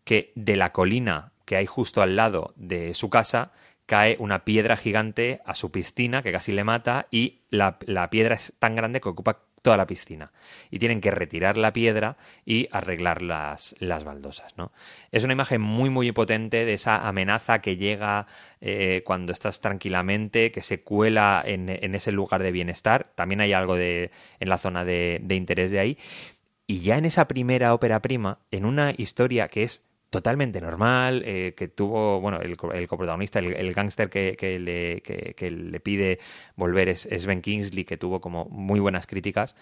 que 0.04 0.33
de 0.37 0.57
la 0.57 0.72
colina 0.72 1.33
que 1.48 1.56
hay 1.56 1.64
justo 1.64 2.02
al 2.02 2.14
lado 2.14 2.52
de 2.56 2.92
su 2.92 3.08
casa 3.08 3.52
cae 3.87 4.16
una 4.18 4.44
piedra 4.44 4.76
gigante 4.76 5.40
a 5.46 5.54
su 5.54 5.72
piscina 5.72 6.22
que 6.22 6.30
casi 6.30 6.52
le 6.52 6.62
mata 6.62 7.06
y 7.11 7.40
la, 7.48 7.78
piedra 8.11 8.34
es 8.34 8.52
tan 8.58 8.76
grande 8.76 9.00
que 9.00 9.08
ocupa 9.08 9.40
toda 9.62 9.78
la 9.78 9.87
piscina 9.87 10.30
y 10.70 10.78
tienen 10.78 11.00
que 11.00 11.11
retirar 11.11 11.56
la 11.56 11.72
piedra 11.72 12.18
y 12.44 12.68
arreglar 12.70 13.22
las, 13.22 13.74
las 13.78 14.04
baldosas. 14.04 14.58
¿no? 14.58 14.72
Es 15.11 15.24
una 15.24 15.32
imagen 15.32 15.62
muy 15.62 15.88
muy 15.88 16.12
potente 16.12 16.66
de 16.66 16.74
esa 16.74 17.08
amenaza 17.08 17.62
que 17.62 17.78
llega 17.78 18.26
eh, 18.61 19.02
cuando 19.06 19.32
estás 19.32 19.62
tranquilamente, 19.62 20.52
que 20.52 20.61
se 20.61 20.82
cuela 20.82 21.42
en, 21.42 21.70
ese 21.94 22.12
lugar 22.12 22.42
de 22.42 22.52
bienestar. 22.52 23.11
También 23.14 23.40
hay 23.40 23.54
algo 23.54 23.74
de, 23.74 24.11
en 24.38 24.50
la 24.50 24.58
zona 24.58 24.84
de 24.84 25.18
interés 25.30 25.70
de 25.70 25.78
ahí. 25.80 25.98
Y 26.66 26.80
ya 26.80 26.98
en 26.98 27.06
esa 27.06 27.26
primera 27.26 27.72
ópera 27.72 28.02
prima, 28.02 28.40
en 28.50 28.66
una 28.66 28.92
historia 28.94 29.48
que 29.48 29.62
es 29.62 29.88
totalmente 30.11 30.61
normal, 30.61 31.23
eh, 31.27 31.55
que 31.57 31.68
tuvo, 31.68 32.21
bueno, 32.21 32.40
el, 32.40 32.57
el 32.75 32.88
coprotagonista, 32.88 33.38
el, 33.40 33.53
el 33.55 33.75
gángster 33.75 34.09
que, 34.09 34.37
que 34.37 34.59
le, 34.59 35.03
que- 35.03 35.35
que 35.37 35.51
le 35.51 35.81
pide 35.81 36.18
volver 36.57 36.88
es, 36.88 37.07
es 37.07 37.27
Ben 37.27 37.42
Kingsley, 37.42 37.85
que 37.85 37.97
tuvo 37.99 38.21
como 38.21 38.47
muy 38.47 38.81
buenas 38.81 39.07
críticas, 39.07 39.55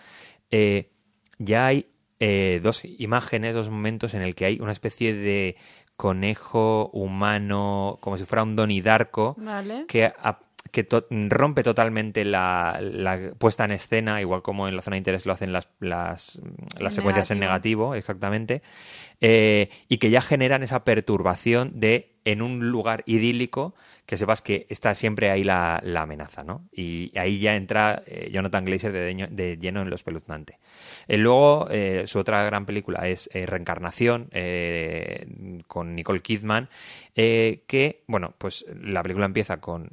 eh, 0.50 0.90
ya 1.38 1.66
hay 1.66 1.86
eh, 2.20 2.60
dos 2.62 2.84
imágenes, 2.84 3.54
dos 3.54 3.68
momentos 3.70 4.14
en 4.14 4.22
el 4.22 4.34
que 4.34 4.44
hay 4.46 4.60
una 4.60 4.72
especie 4.72 5.14
de 5.14 5.56
conejo 5.96 6.90
humano, 6.92 7.98
como 8.00 8.16
si 8.16 8.24
fuera 8.24 8.42
un 8.42 8.54
Donnie 8.54 8.82
Darko, 8.82 9.34
Vale. 9.38 9.84
que, 9.88 10.04
a- 10.04 10.38
que 10.70 10.84
to- 10.84 11.06
rompe 11.10 11.62
totalmente 11.62 12.24
la, 12.24 12.78
la 12.80 13.30
puesta 13.38 13.64
en 13.64 13.72
escena, 13.72 14.20
igual 14.20 14.42
como 14.42 14.68
en 14.68 14.76
la 14.76 14.82
zona 14.82 14.94
de 14.94 14.98
interés 14.98 15.26
lo 15.26 15.32
hacen 15.32 15.52
las, 15.52 15.68
las, 15.80 16.40
las 16.78 16.94
secuencias 16.94 17.30
en 17.30 17.38
negativo, 17.40 17.94
exactamente, 17.94 18.62
eh, 19.20 19.70
y 19.88 19.98
que 19.98 20.10
ya 20.10 20.20
generan 20.20 20.62
esa 20.62 20.84
perturbación 20.84 21.78
de 21.80 22.12
en 22.24 22.42
un 22.42 22.70
lugar 22.70 23.02
idílico 23.06 23.74
que 24.06 24.16
sepas 24.16 24.40
que 24.40 24.66
está 24.68 24.94
siempre 24.94 25.30
ahí 25.30 25.42
la, 25.42 25.80
la 25.82 26.02
amenaza, 26.02 26.44
¿no? 26.44 26.64
Y 26.72 27.12
ahí 27.18 27.40
ya 27.40 27.56
entra 27.56 28.02
eh, 28.06 28.30
Jonathan 28.32 28.64
Glazer 28.64 28.92
de, 28.92 29.28
de 29.28 29.58
lleno 29.58 29.82
en 29.82 29.90
lo 29.90 29.96
espeluznante. 29.96 30.58
Eh, 31.08 31.18
luego, 31.18 31.66
eh, 31.70 32.04
su 32.06 32.20
otra 32.20 32.44
gran 32.44 32.66
película 32.66 33.08
es 33.08 33.28
Reencarnación, 33.32 34.30
con 35.66 35.94
Nicole 35.94 36.20
Kidman, 36.20 36.68
que, 37.14 38.02
bueno, 38.06 38.34
pues 38.38 38.64
la 38.80 39.02
película 39.02 39.26
empieza 39.26 39.60
con 39.60 39.90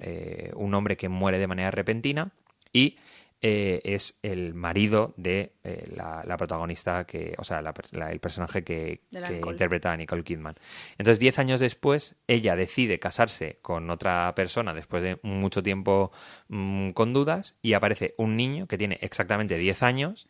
un 0.56 0.74
hombre 0.74 0.96
que 0.96 1.10
muere 1.10 1.40
de 1.40 1.48
manera 1.48 1.72
repentina 1.72 2.32
y 2.72 2.98
eh, 3.46 3.82
es 3.84 4.18
el 4.24 4.54
marido 4.54 5.14
de 5.18 5.52
eh, 5.66 5.86
la, 5.96 6.24
la 6.26 6.38
protagonista 6.38 7.04
que, 7.06 7.36
o 7.38 7.44
sea, 7.44 7.62
la 7.62 7.74
el 8.10 8.20
personaje 8.22 8.64
que, 8.64 9.02
interpreta 9.52 9.92
a 9.92 9.98
Nicole 9.98 10.24
Kidman. 10.24 10.56
Entonces, 10.98 11.20
diez 11.20 11.38
años 11.40 11.60
después, 11.60 12.16
ella 12.28 12.56
decide 12.56 13.00
casarse 13.00 13.60
con 13.62 13.90
otra 13.90 14.34
persona 14.34 14.74
después 14.74 15.04
de 15.04 15.20
mucho 15.24 15.62
tiempo 15.62 16.12
mm, 16.48 16.92
con 16.92 17.12
dudas 17.14 17.58
y 17.62 17.74
aparece 17.74 18.16
un 18.18 18.38
niño 18.38 18.66
que 18.68 18.78
tiene 18.78 18.98
exactamente 19.02 19.58
10 19.58 19.84
años 19.84 20.28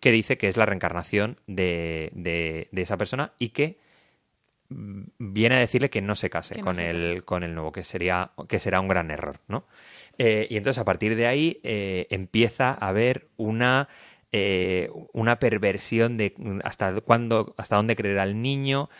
que 0.00 0.10
dice 0.12 0.36
que 0.36 0.48
es 0.48 0.56
la 0.56 0.66
reencarnación 0.66 1.38
de, 1.46 2.10
de- 2.12 2.68
de 2.72 2.82
esa 2.82 2.96
persona 2.96 3.32
y 3.38 3.50
que 3.50 3.78
mm, 4.68 5.02
viene 5.18 5.56
a 5.56 5.58
decirle 5.60 5.90
que 5.90 6.02
no 6.02 6.14
se 6.16 6.28
case 6.30 6.54
Que 6.54 6.60
no 6.60 6.66
con 6.66 6.76
se 6.76 6.90
el 6.90 7.24
con 7.24 7.42
el 7.44 7.54
nuevo 7.54 7.72
que 7.72 7.84
sería 7.84 8.30
que 8.48 8.58
será 8.60 8.80
un 8.80 8.88
gran 8.88 9.10
error 9.10 9.40
no 9.48 9.64
Eh, 10.18 10.46
y 10.50 10.56
entonces 10.56 10.80
a 10.80 10.84
partir 10.84 11.14
de 11.16 11.26
ahí 11.26 11.60
eh, 11.62 12.06
empieza 12.10 12.70
a 12.70 12.88
haber 12.88 13.28
una 13.36 13.88
eh, 14.32 14.90
una 15.12 15.38
perversión 15.38 16.16
de 16.16 16.34
hasta 16.64 17.00
cuándo 17.00 17.54
hasta 17.56 17.76
dónde 17.76 17.96
creer 17.96 18.18
al 18.18 18.42
niño 18.42 18.90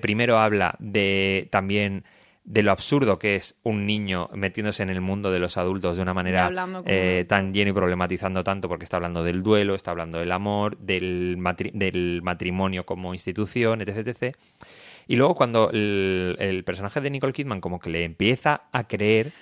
primero 0.00 0.38
habla 0.38 0.76
de 0.78 1.48
también 1.50 2.04
de 2.44 2.62
lo 2.62 2.70
absurdo 2.72 3.18
que 3.18 3.36
es 3.36 3.58
un 3.62 3.86
niño 3.86 4.30
metiéndose 4.34 4.82
en 4.82 4.90
el 4.90 5.00
mundo 5.00 5.30
de 5.32 5.38
los 5.38 5.56
adultos 5.56 5.96
de 5.96 6.02
una 6.02 6.14
manera 6.14 6.46
eh, 6.86 7.24
tan 7.28 7.52
lleno 7.52 7.70
y 7.70 7.72
problematizando 7.74 8.44
tanto 8.44 8.68
porque 8.68 8.84
está 8.84 8.96
hablando 8.96 9.22
del 9.24 9.42
duelo, 9.42 9.74
está 9.74 9.90
hablando 9.90 10.18
del 10.18 10.32
amor, 10.32 10.78
del, 10.78 11.36
matri- 11.38 11.72
del 11.72 12.20
matrimonio 12.22 12.86
como 12.86 13.12
institución, 13.14 13.80
etc, 13.82 14.06
etc. 14.08 14.36
Y 15.06 15.16
luego 15.16 15.34
cuando 15.34 15.70
el, 15.70 16.36
el 16.38 16.64
personaje 16.64 17.00
de 17.00 17.10
Nicole 17.10 17.32
Kidman 17.32 17.60
como 17.60 17.80
que 17.80 17.90
le 17.90 18.04
empieza 18.04 18.62
a 18.72 18.86
creer, 18.88 19.32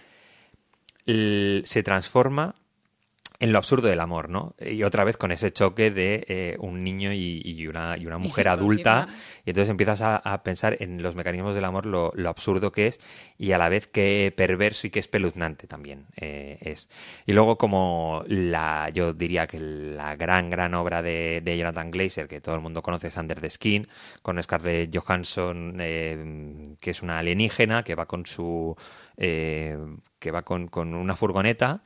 se 1.07 1.83
transforma 1.83 2.55
en 3.38 3.53
lo 3.53 3.59
absurdo 3.59 3.88
del 3.88 4.01
amor, 4.01 4.29
¿no? 4.29 4.55
Y 4.59 4.83
otra 4.83 5.05
vez 5.05 5.16
con 5.16 5.31
ese 5.31 5.53
choque 5.53 5.90
de 5.90 6.25
eh, 6.29 6.57
un 6.59 6.83
niño 6.83 7.12
y, 7.12 7.42
y 7.44 7.66
una, 7.66 7.96
y 7.96 8.07
una 8.07 8.18
mujer 8.18 8.49
adulta. 8.49 9.09
Y 9.44 9.51
entonces 9.51 9.70
empiezas 9.70 10.01
a, 10.01 10.16
a 10.16 10.42
pensar 10.42 10.77
en 10.81 11.03
los 11.03 11.14
mecanismos 11.14 11.55
del 11.55 11.64
amor, 11.64 11.87
lo, 11.87 12.12
lo 12.14 12.29
absurdo 12.29 12.72
que 12.72 12.87
es 12.88 13.01
y 13.38 13.53
a 13.53 13.59
la 13.59 13.68
vez 13.68 13.87
que 13.87 14.33
perverso 14.37 14.87
y 14.87 14.90
que 14.90 15.01
espeluznante 15.01 15.66
también 15.66 16.07
eh, 16.16 16.59
es. 16.61 16.88
Y 17.27 17.33
luego 17.33 17.59
como 17.59 18.25
la, 18.27 18.90
yo 18.92 19.12
diría 19.12 19.46
que 19.46 19.59
la 19.59 20.16
gran, 20.16 20.49
gran 20.51 20.75
obra 20.75 21.03
de, 21.03 21.42
de 21.44 21.59
Jonathan 21.59 21.90
Glazer, 21.90 22.29
que 22.29 22.40
todo 22.40 22.55
el 22.55 22.61
mundo 22.61 22.83
conoce, 22.83 23.09
es 23.09 23.16
Under 23.16 23.40
the 23.40 23.51
Skin, 23.51 23.87
con 24.22 24.42
Scarlett 24.42 24.96
Johansson, 24.96 25.77
eh, 25.81 26.75
que 26.81 26.90
es 26.90 27.03
una 27.03 27.18
alienígena 27.18 27.83
que 27.83 27.94
va 27.94 28.07
con 28.07 28.25
su... 28.27 28.75
que 29.16 30.31
va 30.33 30.42
con, 30.42 30.68
con 30.68 30.94
una 30.94 31.14
furgoneta 31.14 31.83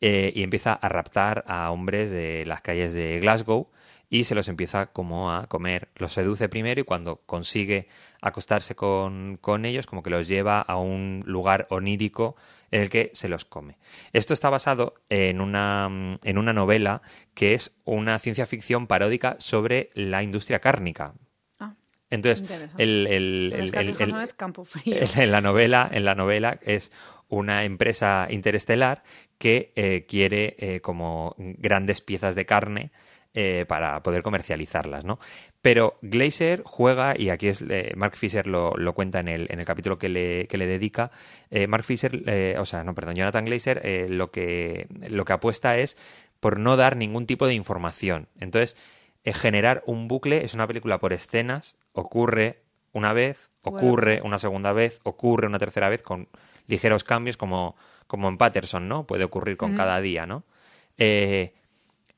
eh, 0.00 0.32
y 0.34 0.42
empieza 0.42 0.72
a 0.74 0.88
raptar 0.88 1.44
a 1.46 1.70
hombres 1.70 2.10
de 2.10 2.44
las 2.46 2.60
calles 2.60 2.92
de 2.92 3.20
Glasgow 3.20 3.70
y 4.10 4.24
se 4.24 4.34
los 4.34 4.48
empieza 4.48 4.86
como 4.86 5.32
a 5.32 5.46
comer. 5.46 5.88
Los 5.96 6.12
seduce 6.12 6.48
primero 6.48 6.80
y 6.80 6.84
cuando 6.84 7.16
consigue 7.26 7.88
acostarse 8.20 8.74
con, 8.76 9.38
con 9.40 9.64
ellos, 9.64 9.86
como 9.86 10.02
que 10.02 10.10
los 10.10 10.28
lleva 10.28 10.60
a 10.60 10.76
un 10.76 11.22
lugar 11.26 11.66
onírico 11.70 12.36
en 12.70 12.82
el 12.82 12.90
que 12.90 13.10
se 13.14 13.28
los 13.28 13.44
come. 13.44 13.76
Esto 14.12 14.34
está 14.34 14.50
basado 14.50 14.94
en 15.08 15.40
una, 15.40 16.18
en 16.22 16.38
una 16.38 16.52
novela 16.52 17.02
que 17.34 17.54
es 17.54 17.76
una 17.84 18.18
ciencia 18.18 18.46
ficción 18.46 18.86
paródica 18.86 19.36
sobre 19.38 19.90
la 19.94 20.22
industria 20.22 20.58
cárnica. 20.60 21.14
Ah, 21.58 21.74
Entonces, 22.10 22.48
el, 22.78 23.06
el- 23.06 23.52
el- 23.52 23.52
el- 23.52 23.74
el- 23.74 23.94
Johansson 23.96 24.20
es 24.22 24.32
campo 24.32 24.64
frío. 24.64 24.96
en 25.16 25.32
la 25.32 25.40
novela, 25.40 25.88
en 25.92 26.04
la 26.04 26.14
novela 26.14 26.58
es 26.62 26.92
una 27.28 27.64
empresa 27.64 28.26
interestelar 28.30 29.02
que 29.38 29.72
eh, 29.76 30.06
quiere 30.08 30.56
eh, 30.58 30.80
como 30.80 31.34
grandes 31.38 32.00
piezas 32.00 32.34
de 32.34 32.46
carne 32.46 32.90
eh, 33.36 33.64
para 33.66 34.00
poder 34.00 34.22
comercializarlas, 34.22 35.04
¿no? 35.04 35.18
Pero 35.60 35.98
Glazer 36.02 36.62
juega, 36.64 37.18
y 37.18 37.30
aquí 37.30 37.48
es 37.48 37.64
eh, 37.68 37.92
Mark 37.96 38.16
Fisher 38.16 38.46
lo, 38.46 38.74
cuenta 38.94 39.18
en 39.18 39.26
el, 39.26 39.48
en 39.50 39.58
el 39.58 39.66
capítulo 39.66 39.98
que 39.98 40.08
le, 40.08 40.46
que 40.46 40.56
le 40.56 40.68
dedica, 40.68 41.10
eh, 41.50 41.66
Mark 41.66 41.82
Fisher, 41.82 42.56
o 42.60 42.64
sea, 42.64 42.84
no, 42.84 42.94
perdón, 42.94 43.16
Jonathan 43.16 43.44
Glazer 43.44 44.08
lo, 44.08 44.30
que, 44.30 44.86
lo 45.10 45.24
que 45.24 45.32
apuesta 45.32 45.76
es 45.78 45.96
por 46.38 46.60
no 46.60 46.76
dar 46.76 46.96
ningún 46.96 47.26
tipo 47.26 47.48
de 47.48 47.54
información. 47.54 48.28
Entonces, 48.38 48.76
generar 49.24 49.82
un 49.84 50.06
bucle 50.06 50.44
es 50.44 50.54
una 50.54 50.68
película 50.68 51.00
por 51.00 51.12
escenas, 51.12 51.76
ocurre 51.92 52.60
una 52.92 53.12
vez, 53.12 53.50
ocurre 53.62 54.20
una 54.22 54.38
segunda 54.38 54.72
vez, 54.72 55.00
ocurre 55.02 55.48
una 55.48 55.58
tercera 55.58 55.88
vez 55.88 56.02
con 56.02 56.28
ligeros 56.66 57.04
cambios 57.04 57.36
como, 57.36 57.76
como 58.06 58.28
en 58.28 58.38
Patterson, 58.38 58.88
¿no? 58.88 59.06
Puede 59.06 59.24
ocurrir 59.24 59.56
con 59.56 59.74
cada 59.74 60.00
día, 60.00 60.26
¿no? 60.26 60.44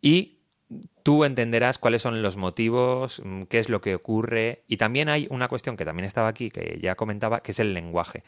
y 0.03 0.37
tú 1.03 1.25
entenderás 1.25 1.79
cuáles 1.79 2.03
son 2.03 2.23
los 2.23 2.37
motivos, 2.37 3.23
mm, 3.25 3.43
qué 3.45 3.59
es 3.59 3.69
lo 3.69 3.81
que 3.81 3.95
ocurre. 3.95 4.65
Y 4.67 4.77
también 4.77 5.09
hay 5.09 5.29
una 5.31 5.49
cuestión 5.49 5.77
que 5.77 5.85
también 5.85 6.05
estaba 6.05 6.29
aquí, 6.29 6.51
que 6.51 6.79
ya 6.83 6.97
comentaba, 6.97 7.41
que 7.43 7.53
es 7.53 7.61
el 7.61 7.75
lenguaje. 7.75 8.25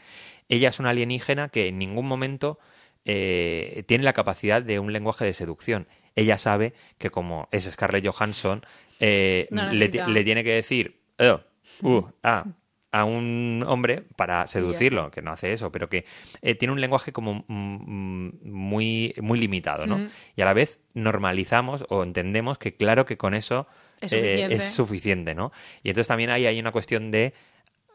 Ella 0.47 0.69
es 0.69 0.79
una 0.79 0.91
alienígena 0.91 1.49
que 1.49 1.67
en 1.67 1.77
ningún 1.77 2.07
momento 2.07 2.59
eh, 3.05 3.83
tiene 3.87 4.03
la 4.03 4.13
capacidad 4.13 4.61
de 4.61 4.79
un 4.79 4.93
lenguaje 4.93 5.25
de 5.25 5.33
seducción. 5.33 5.87
Ella 6.15 6.37
sabe 6.37 6.73
que 6.97 7.09
como 7.09 7.47
es 7.51 7.65
Scarlett 7.65 8.07
Johansson, 8.07 8.65
eh, 8.99 9.47
le, 9.51 10.23
tiene 10.23 10.43
que 10.43 10.51
decir, 10.51 11.01
oh, 11.19 11.41
uh, 11.81 12.05
ah, 12.23 12.45
a 12.91 13.03
un 13.03 13.63
hombre 13.67 14.03
para 14.15 14.47
seducirlo, 14.47 15.11
que 15.11 15.21
no 15.21 15.31
hace 15.31 15.53
eso, 15.53 15.71
pero 15.71 15.89
que 15.89 16.05
eh, 16.41 16.55
tiene 16.55 16.73
un 16.73 16.81
lenguaje 16.81 17.11
como 17.11 17.45
muy, 17.47 19.13
muy 19.21 19.39
limitado, 19.39 19.85
¿no? 19.85 20.07
Y 20.35 20.41
a 20.41 20.45
la 20.45 20.53
vez 20.53 20.79
normalizamos 20.93 21.85
o 21.89 22.03
entendemos 22.03 22.57
que 22.57 22.75
claro 22.75 23.05
que 23.05 23.17
con 23.17 23.33
eso 23.33 23.67
es 24.01 24.13
eh, 24.13 24.59
suficiente, 24.59 25.35
¿no? 25.35 25.51
Y 25.83 25.89
entonces 25.89 26.07
también 26.07 26.29
hay, 26.29 26.45
hay 26.45 26.59
una 26.59 26.71
cuestión 26.71 27.11
de 27.11 27.33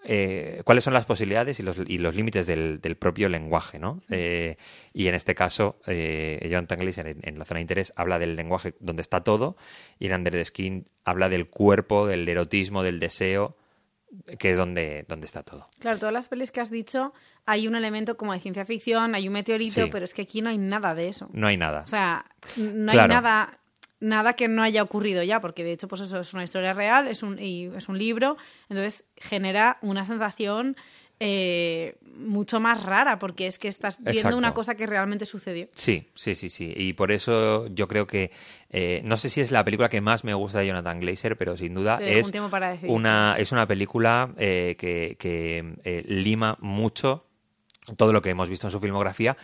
eh, 0.06 0.60
cuáles 0.64 0.84
son 0.84 0.92
las 0.92 1.06
posibilidades 1.06 1.58
y 1.60 1.62
los, 1.62 1.78
y 1.86 1.98
los 1.98 2.14
límites 2.14 2.46
del, 2.46 2.78
propio 2.98 3.28
lenguaje, 3.30 3.78
¿no? 3.78 4.02
y 4.08 5.08
en 5.08 5.14
este 5.14 5.34
caso, 5.34 5.80
eh, 5.86 6.46
John 6.52 6.66
en, 6.68 7.18
en, 7.22 7.38
la 7.38 7.44
zona 7.46 7.58
de 7.58 7.62
interés 7.62 7.92
habla 7.96 8.18
del 8.18 8.36
lenguaje 8.36 8.74
donde 8.80 9.00
está 9.00 9.22
todo 9.24 9.56
y 9.98 10.06
en 10.06 10.14
Under 10.14 10.34
the 10.34 10.44
Skin 10.44 10.86
habla 11.04 11.30
del 11.30 11.48
cuerpo, 11.48 12.06
del 12.06 12.28
erotismo, 12.28 12.82
del 12.82 13.00
deseo, 13.00 13.56
que 14.38 14.50
es 14.50 14.56
donde, 14.56 15.04
donde 15.08 15.26
está 15.26 15.42
todo. 15.42 15.68
Claro, 15.78 15.98
todas 15.98 16.12
las 16.12 16.28
pelis 16.28 16.50
que 16.50 16.60
has 16.60 16.70
dicho, 16.70 17.12
hay 17.46 17.66
un 17.68 17.74
elemento 17.74 18.16
como 18.16 18.32
de 18.32 18.40
ciencia 18.40 18.64
ficción, 18.64 19.14
hay 19.14 19.26
un 19.26 19.34
meteorito, 19.34 19.88
pero 19.90 20.04
es 20.04 20.14
que 20.14 20.22
aquí 20.22 20.42
no 20.42 20.50
hay 20.50 20.58
nada 20.58 20.94
de 20.94 21.08
eso. 21.08 21.28
No 21.32 21.46
hay 21.46 21.56
nada. 21.56 21.82
O 21.82 21.86
sea, 21.86 22.26
no 22.56 22.92
hay 22.92 23.08
nada, 23.08 23.58
nada 24.00 24.34
que 24.34 24.48
no 24.48 24.62
haya 24.62 24.82
ocurrido 24.82 25.22
ya, 25.22 25.40
porque 25.40 25.64
de 25.64 25.72
hecho, 25.72 25.88
pues 25.88 26.02
eso 26.02 26.18
es 26.20 26.34
una 26.34 26.44
historia 26.44 26.72
real, 26.72 27.08
es 27.08 27.22
un, 27.22 27.38
y 27.38 27.66
es 27.74 27.88
un 27.88 27.98
libro, 27.98 28.36
entonces 28.68 29.06
genera 29.16 29.78
una 29.82 30.04
sensación 30.04 30.76
eh, 31.20 31.96
mucho 32.16 32.58
más 32.60 32.84
rara, 32.84 33.18
porque 33.18 33.46
es 33.46 33.58
que 33.58 33.68
estás 33.68 33.98
viendo 34.00 34.36
una 34.36 34.52
cosa 34.52 34.74
que 34.74 34.86
realmente 34.86 35.26
sucedió. 35.26 35.68
Sí, 35.72 36.08
sí, 36.14 36.34
sí, 36.34 36.48
sí. 36.48 36.72
Y 36.76 36.92
por 36.94 37.12
eso 37.12 37.68
yo 37.68 37.88
creo 37.88 38.06
que, 38.06 38.30
eh, 38.70 39.00
no 39.04 39.16
sé 39.16 39.30
si 39.30 39.40
es 39.40 39.50
la 39.50 39.64
película 39.64 39.88
que 39.88 40.00
más 40.00 40.24
me 40.24 40.34
gusta 40.34 40.60
de 40.60 40.66
Jonathan 40.66 41.00
Glazer, 41.00 41.36
pero 41.36 41.56
sin 41.56 41.74
duda 41.74 41.98
es, 42.00 42.32
una, 42.82 43.36
es 43.38 43.52
una 43.52 43.66
película 43.66 44.32
eh, 44.38 44.76
que, 44.78 46.04
lima 46.08 46.56
mucho 46.60 47.26
todo 47.96 48.12
lo 48.12 48.22
que 48.22 48.30
hemos 48.30 48.48
visto 48.48 48.66
en 48.66 48.70
su 48.70 48.80
filmografía 48.80 49.36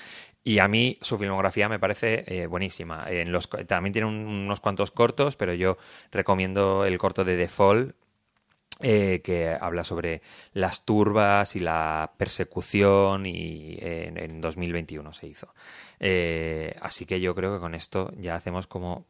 y 0.42 0.58
a 0.58 0.68
mí 0.68 0.98
su 1.02 1.18
filmografía 1.18 1.68
me 1.68 1.78
parece 1.78 2.46
buenísima. 2.46 3.04
En 3.08 3.30
los, 3.32 3.48
también 3.66 3.92
tiene 3.92 4.08
unos 4.08 4.60
cuantos 4.60 4.90
cortos, 4.90 5.36
pero 5.36 5.54
yo 5.54 5.76
recomiendo 6.10 6.84
el 6.84 6.98
corto 6.98 7.24
de 7.24 7.36
The 7.36 7.48
Fall, 7.48 7.94
eh, 8.82 9.20
que 9.22 9.48
habla 9.60 9.84
sobre 9.84 10.22
las 10.54 10.86
turbas 10.86 11.54
y 11.54 11.60
la 11.60 12.12
persecución 12.16 13.26
y 13.26 13.76
en, 13.80 14.40
2021 14.40 15.12
se 15.12 15.26
hizo. 15.26 15.52
Eh, 15.98 16.74
así 16.80 17.04
que 17.04 17.20
yo 17.20 17.34
creo 17.34 17.52
que 17.52 17.60
con 17.60 17.74
esto 17.74 18.10
ya 18.16 18.36
hacemos 18.36 18.66
como... 18.66 19.04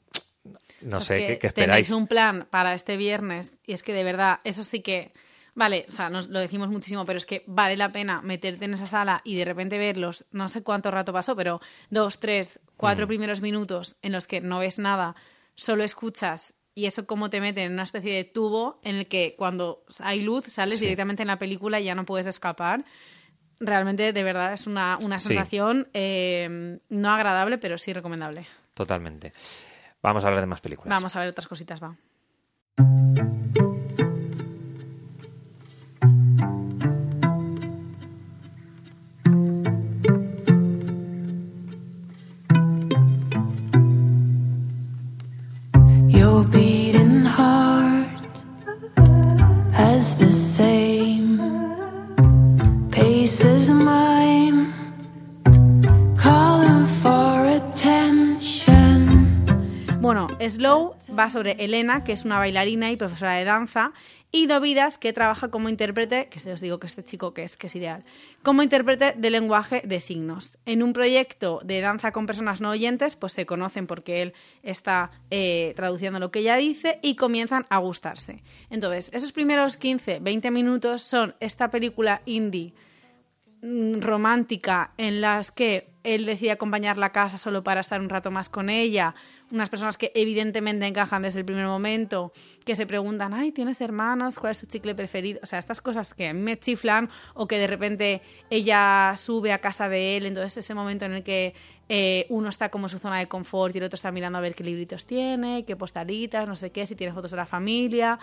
No 0.80 1.00
sé, 1.00 1.38
¿qué, 1.38 1.46
esperáis? 1.46 1.87
Tenéis 1.87 1.90
un 1.90 2.06
plan 2.06 2.48
para 2.50 2.74
este 2.74 2.96
viernes 2.96 3.52
y 3.64 3.74
es 3.74 3.83
que 3.83 3.92
de 3.92 4.02
verdad, 4.02 4.40
eso 4.44 4.64
sí 4.64 4.80
que... 4.80 5.12
Vale, 5.54 5.85
o 5.88 5.92
sea, 5.92 6.11
nos 6.11 6.28
lo 6.28 6.40
decimos 6.40 6.68
muchísimo, 6.68 7.04
pero 7.04 7.18
es 7.18 7.26
que 7.26 7.44
vale 7.46 7.76
la 7.76 7.92
pena 7.92 8.22
meterte 8.22 8.64
en 8.64 8.74
esa 8.74 8.87
sala 8.87 9.20
y 9.24 9.37
de 9.37 9.44
repente 9.44 9.78
verlos, 9.78 10.24
no 10.30 10.48
sé 10.48 10.62
cuánto 10.62 10.90
rato 10.90 11.12
pasó, 11.12 11.37
pero 11.37 11.61
dos, 11.90 12.18
tres, 12.18 12.61
cuatro 12.76 13.06
mm. 13.06 13.09
primeros 13.09 13.40
minutos 13.40 13.96
en 14.02 14.12
los 14.12 14.26
que 14.26 14.40
no 14.40 14.61
ves 14.61 14.78
nada, 14.78 15.16
solo 15.54 15.85
escuchas 15.85 16.54
y 16.81 16.87
eso 16.87 17.07
como 17.07 17.29
te 17.29 17.43
mete 17.43 17.62
en 17.62 17.75
una 17.75 17.83
especie 17.83 18.14
de 18.14 18.25
tubo 18.25 18.81
en 18.83 18.97
el 18.97 19.07
que 19.07 19.35
cuando 19.37 19.85
hay 20.01 20.23
luz 20.23 20.47
sales 20.47 20.81
directamente 20.81 21.23
en 21.23 21.27
la 21.27 21.38
película 21.38 21.79
y 21.79 21.85
ya 21.85 21.95
no 21.95 22.07
puedes 22.07 22.27
escapar. 22.27 22.87
Realmente, 23.59 24.14
de 24.14 24.23
verdad, 24.23 24.55
es 24.55 24.66
una, 24.66 24.99
sensación 25.19 25.88
eh, 25.93 26.79
no 26.88 27.11
agradable, 27.11 27.59
pero 27.59 27.77
sí 27.77 27.93
recomendable. 27.93 28.47
Totalmente. 28.73 29.35
Vamos 30.03 30.25
a 30.25 30.29
hablar 30.29 30.40
de 30.40 30.47
más 30.47 30.62
películas. 30.62 30.88
Vamos 30.88 31.14
a 31.14 31.21
ver 31.21 31.29
otras 31.29 31.47
cositas, 31.47 31.83
va. 31.83 31.95
Va 61.20 61.28
sobre 61.28 61.52
Elena, 61.59 62.02
que 62.02 62.12
es 62.12 62.24
una 62.24 62.38
bailarina 62.38 62.90
y 62.90 62.96
profesora 62.96 63.35
de 63.35 63.44
danza, 63.44 63.92
y 64.33 64.46
Dovidas, 64.46 64.96
que 64.96 65.12
trabaja 65.12 65.50
como 65.50 65.68
intérprete, 65.68 66.28
que 66.28 66.40
se 66.40 66.50
os 66.52 66.61
digo 66.61 66.80
que 66.80 66.87
este 66.87 67.04
chico 67.04 67.35
que 67.35 67.42
es, 67.42 67.59
que 67.59 67.66
es 67.66 67.76
ideal, 67.76 68.04
como 68.42 68.62
intérprete 68.62 69.12
de 69.16 69.30
lenguaje 69.30 69.83
de 69.85 70.00
signos. 70.00 70.59
En 70.64 70.83
un 70.83 70.94
proyecto 70.94 71.61
de 71.62 71.83
danza 71.83 72.12
con 72.12 72.26
personas 72.26 72.62
no 72.62 72.70
oyentes, 72.70 73.16
pues 73.16 73.35
se 73.35 73.44
conocen 73.44 73.87
porque 73.87 74.22
él 74.22 74.33
está 74.62 75.11
eh, 75.30 75.74
traduciendo 75.76 76.20
lo 76.20 76.30
que 76.30 76.38
ella 76.38 76.56
dice 76.56 77.00
y 77.02 77.16
comienzan 77.16 77.66
a 77.68 77.78
gustarse. 77.78 78.42
Entonces, 78.70 79.11
esos 79.12 79.33
primeros 79.33 79.76
15, 79.76 80.20
20 80.20 80.50
minutos 80.50 81.02
son 81.02 81.35
esta 81.40 81.70
película 81.70 82.22
indie 82.24 82.72
mm, 83.62 84.00
romántica 84.00 84.92
en 84.96 85.20
las 85.20 85.50
que 85.50 85.90
él 86.02 86.24
decide 86.24 86.52
acompañar 86.52 86.96
la 86.96 87.12
casa 87.12 87.37
solo 87.37 87.62
para 87.62 87.80
estar 87.80 88.00
un 88.00 88.09
rato 88.09 88.30
más 88.30 88.48
con 88.48 88.70
ella, 88.70 89.14
unas 89.51 89.69
personas 89.69 89.99
que 89.99 90.13
evidentemente 90.15 90.87
encajan 90.87 91.23
desde 91.23 91.41
el 91.41 91.45
primer 91.45 91.67
momento, 91.67 92.33
que 92.65 92.75
se 92.75 92.87
preguntan, 92.87 93.35
ay, 93.35 93.53
¿tienes 93.53 93.81
hermanas? 93.81 94.39
¿Cuál 94.39 94.53
es 94.53 94.61
tu 94.61 94.67
chicle 94.67 94.95
preferido? 94.95 95.41
O 95.43 95.47
sea, 95.47 95.59
estas 95.59 95.81
cosas 95.81 96.15
que 96.15 96.29
a 96.29 96.33
mí 96.33 96.41
me 96.41 96.59
chiflan 96.59 97.11
o 97.35 97.47
que 97.47 97.59
de 97.59 97.67
repente 97.67 98.23
ella 98.49 99.15
sube 99.17 99.53
a 99.53 99.61
casa 99.61 99.89
de 99.89 100.17
él, 100.17 100.27
entonces 100.27 100.59
ese 100.59 100.75
momento 100.75 101.05
en 101.05 101.13
el 101.13 101.23
que 101.23 101.55
eh, 101.89 102.27
uno 102.29 102.49
está 102.49 102.69
como 102.69 102.87
en 102.87 102.91
su 102.91 102.99
zona 102.99 103.19
de 103.19 103.27
confort 103.27 103.75
y 103.75 103.79
el 103.79 103.85
otro 103.85 103.97
está 103.97 104.13
mirando 104.13 104.39
a 104.39 104.41
ver 104.41 104.55
qué 104.55 104.63
libritos 104.63 105.07
tiene, 105.07 105.65
qué 105.65 105.75
postalitas, 105.77 106.49
no 106.49 106.55
sé 106.55 106.71
qué, 106.71 106.87
si 106.87 106.95
tiene 106.95 107.13
fotos 107.13 107.33
de 107.33 107.37
la 107.37 107.47
familia. 107.47 108.19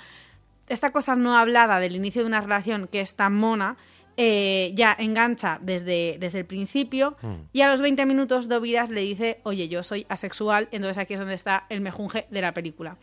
Esta 0.69 0.91
cosa 0.91 1.15
no 1.15 1.37
hablada 1.37 1.79
del 1.79 1.95
inicio 1.95 2.21
de 2.21 2.27
una 2.27 2.41
relación 2.41 2.87
que 2.87 3.01
es 3.01 3.15
tan 3.15 3.33
mona 3.33 3.77
eh, 4.17 4.71
ya 4.73 4.95
engancha 4.97 5.59
desde, 5.61 6.17
desde 6.19 6.39
el 6.39 6.45
principio 6.45 7.15
mm. 7.21 7.35
y 7.53 7.61
a 7.61 7.69
los 7.69 7.81
20 7.81 8.05
minutos 8.07 8.47
Dovidas 8.47 8.89
le 8.89 9.01
dice, 9.01 9.39
oye, 9.43 9.69
yo 9.69 9.83
soy 9.83 10.07
asexual, 10.09 10.67
entonces 10.71 10.97
aquí 10.97 11.13
es 11.13 11.19
donde 11.19 11.35
está 11.35 11.65
el 11.69 11.81
mejunje 11.81 12.25
de 12.31 12.41
la 12.41 12.53
película. 12.53 12.97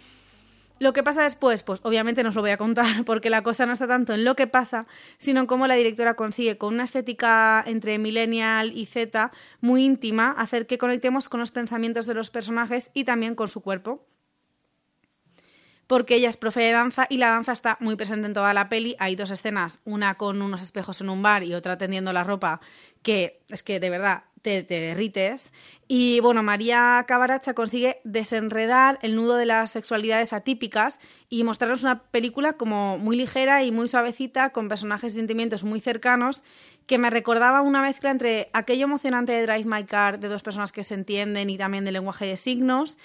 Lo 0.80 0.92
que 0.92 1.04
pasa 1.04 1.22
después, 1.22 1.62
pues 1.62 1.78
obviamente 1.84 2.24
no 2.24 2.30
os 2.30 2.34
lo 2.34 2.42
voy 2.42 2.50
a 2.50 2.56
contar 2.56 2.86
porque 3.06 3.30
la 3.30 3.42
cosa 3.42 3.64
no 3.64 3.72
está 3.72 3.86
tanto 3.86 4.12
en 4.12 4.24
lo 4.24 4.34
que 4.34 4.46
pasa, 4.46 4.86
sino 5.16 5.40
en 5.40 5.46
cómo 5.46 5.68
la 5.68 5.76
directora 5.76 6.14
consigue 6.14 6.58
con 6.58 6.74
una 6.74 6.84
estética 6.84 7.62
entre 7.66 7.98
millennial 7.98 8.72
y 8.76 8.86
Z 8.86 9.30
muy 9.60 9.84
íntima 9.84 10.32
hacer 10.32 10.66
que 10.66 10.78
conectemos 10.78 11.28
con 11.28 11.38
los 11.40 11.52
pensamientos 11.52 12.06
de 12.06 12.14
los 12.14 12.30
personajes 12.30 12.90
y 12.92 13.04
también 13.04 13.36
con 13.36 13.48
su 13.48 13.60
cuerpo 13.60 14.04
porque 15.86 16.16
ella 16.16 16.28
es 16.28 16.36
profe 16.36 16.60
de 16.60 16.72
danza 16.72 17.06
y 17.08 17.18
la 17.18 17.30
danza 17.30 17.52
está 17.52 17.76
muy 17.80 17.96
presente 17.96 18.26
en 18.26 18.34
toda 18.34 18.54
la 18.54 18.68
peli. 18.68 18.96
Hay 18.98 19.16
dos 19.16 19.30
escenas, 19.30 19.80
una 19.84 20.14
con 20.16 20.40
unos 20.42 20.62
espejos 20.62 21.00
en 21.00 21.08
un 21.08 21.22
bar 21.22 21.42
y 21.42 21.54
otra 21.54 21.78
tendiendo 21.78 22.12
la 22.12 22.24
ropa, 22.24 22.60
que 23.02 23.42
es 23.48 23.62
que 23.62 23.80
de 23.80 23.90
verdad 23.90 24.24
te, 24.44 24.62
derrites. 24.62 25.52
Y 25.88 26.20
bueno, 26.20 26.42
María 26.42 27.02
Cabaracha 27.08 27.54
consigue 27.54 28.00
desenredar 28.04 28.98
el 29.00 29.16
nudo 29.16 29.36
de 29.36 29.46
las 29.46 29.70
sexualidades 29.70 30.34
atípicas 30.34 31.00
y 31.30 31.44
mostrarnos 31.44 31.82
una 31.82 32.02
película 32.04 32.52
como 32.52 32.98
muy 32.98 33.16
ligera 33.16 33.64
y 33.64 33.72
muy 33.72 33.88
suavecita, 33.88 34.50
con 34.50 34.68
personajes 34.68 35.14
y 35.14 35.16
sentimientos 35.16 35.64
muy 35.64 35.80
cercanos, 35.80 36.42
que 36.86 36.98
me 36.98 37.08
recordaba 37.08 37.62
una 37.62 37.80
mezcla 37.80 38.10
entre 38.10 38.50
aquello 38.52 38.84
emocionante 38.84 39.32
de 39.32 39.46
Drive 39.46 39.64
My 39.64 39.84
Car, 39.84 40.20
de 40.20 40.28
dos 40.28 40.42
personas 40.42 40.72
que 40.72 40.84
se 40.84 40.92
entienden 40.92 41.48
y 41.48 41.56
también 41.56 41.84
del 41.84 41.94
lenguaje 41.94 42.26
de 42.26 42.36
signos 42.36 42.98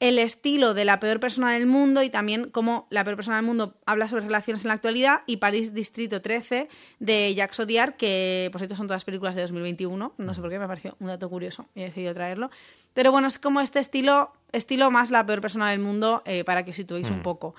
el 0.00 0.18
estilo 0.18 0.74
de 0.74 0.84
la 0.84 1.00
peor 1.00 1.18
persona 1.18 1.52
del 1.52 1.66
mundo 1.66 2.02
y 2.02 2.10
también 2.10 2.50
cómo 2.50 2.86
la 2.90 3.02
peor 3.02 3.16
persona 3.16 3.36
del 3.36 3.46
mundo 3.46 3.74
habla 3.84 4.06
sobre 4.06 4.24
relaciones 4.24 4.64
en 4.64 4.68
la 4.68 4.74
actualidad 4.74 5.22
y 5.26 5.38
París 5.38 5.74
Distrito 5.74 6.22
13 6.22 6.68
de 7.00 7.34
Jacques 7.34 7.58
Odiar, 7.58 7.96
que 7.96 8.48
por 8.52 8.60
cierto 8.60 8.76
son 8.76 8.86
todas 8.86 9.04
películas 9.04 9.34
de 9.34 9.42
2021, 9.42 10.12
no 10.16 10.34
sé 10.34 10.40
por 10.40 10.50
qué, 10.50 10.58
me 10.58 10.68
pareció 10.68 10.96
un 11.00 11.08
dato 11.08 11.28
curioso 11.28 11.66
y 11.74 11.82
he 11.82 11.84
decidido 11.86 12.14
traerlo. 12.14 12.50
Pero 12.94 13.10
bueno, 13.12 13.28
es 13.28 13.38
como 13.38 13.60
este 13.60 13.80
estilo, 13.80 14.32
estilo 14.52 14.90
más 14.90 15.10
la 15.10 15.26
peor 15.26 15.40
persona 15.40 15.70
del 15.70 15.80
mundo 15.80 16.22
eh, 16.24 16.44
para 16.44 16.64
que 16.64 16.72
situéis 16.72 17.10
un 17.10 17.22
poco. 17.22 17.54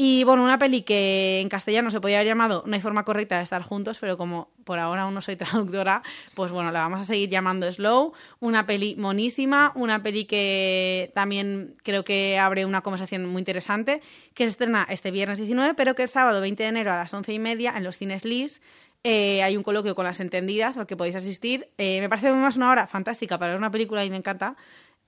Y 0.00 0.22
bueno, 0.22 0.44
una 0.44 0.60
peli 0.60 0.82
que 0.82 1.40
en 1.40 1.48
castellano 1.48 1.90
se 1.90 2.00
podría 2.00 2.18
haber 2.18 2.28
llamado 2.28 2.62
No 2.66 2.74
hay 2.76 2.80
forma 2.80 3.04
correcta 3.04 3.38
de 3.38 3.42
estar 3.42 3.62
juntos, 3.62 3.98
pero 4.00 4.16
como 4.16 4.52
por 4.62 4.78
ahora 4.78 5.02
aún 5.02 5.12
no 5.12 5.20
soy 5.20 5.34
traductora, 5.36 6.04
pues 6.36 6.52
bueno, 6.52 6.70
la 6.70 6.82
vamos 6.82 7.00
a 7.00 7.02
seguir 7.02 7.28
llamando 7.28 7.70
Slow. 7.72 8.12
Una 8.38 8.64
peli 8.64 8.94
monísima, 8.94 9.72
una 9.74 10.00
peli 10.04 10.24
que 10.24 11.10
también 11.14 11.74
creo 11.82 12.04
que 12.04 12.38
abre 12.38 12.64
una 12.64 12.80
conversación 12.80 13.26
muy 13.26 13.40
interesante, 13.40 14.00
que 14.34 14.44
se 14.44 14.50
estrena 14.50 14.86
este 14.88 15.10
viernes 15.10 15.38
19, 15.38 15.74
pero 15.74 15.96
que 15.96 16.04
el 16.04 16.08
sábado 16.08 16.40
20 16.40 16.62
de 16.62 16.68
enero 16.68 16.92
a 16.92 16.96
las 16.96 17.12
11 17.12 17.32
y 17.32 17.38
media 17.40 17.74
en 17.76 17.82
los 17.82 17.98
cines 17.98 18.24
Lis 18.24 18.60
eh, 19.04 19.42
hay 19.42 19.56
un 19.56 19.62
coloquio 19.62 19.94
con 19.94 20.04
las 20.04 20.20
entendidas 20.20 20.76
al 20.76 20.86
que 20.86 20.96
podéis 20.96 21.16
asistir. 21.16 21.68
Eh, 21.78 22.00
me 22.00 22.08
parece 22.08 22.32
más 22.32 22.56
una 22.56 22.70
hora 22.70 22.86
fantástica 22.86 23.38
para 23.38 23.52
ver 23.52 23.58
una 23.58 23.70
película 23.70 24.04
y 24.04 24.10
me 24.10 24.16
encanta 24.16 24.56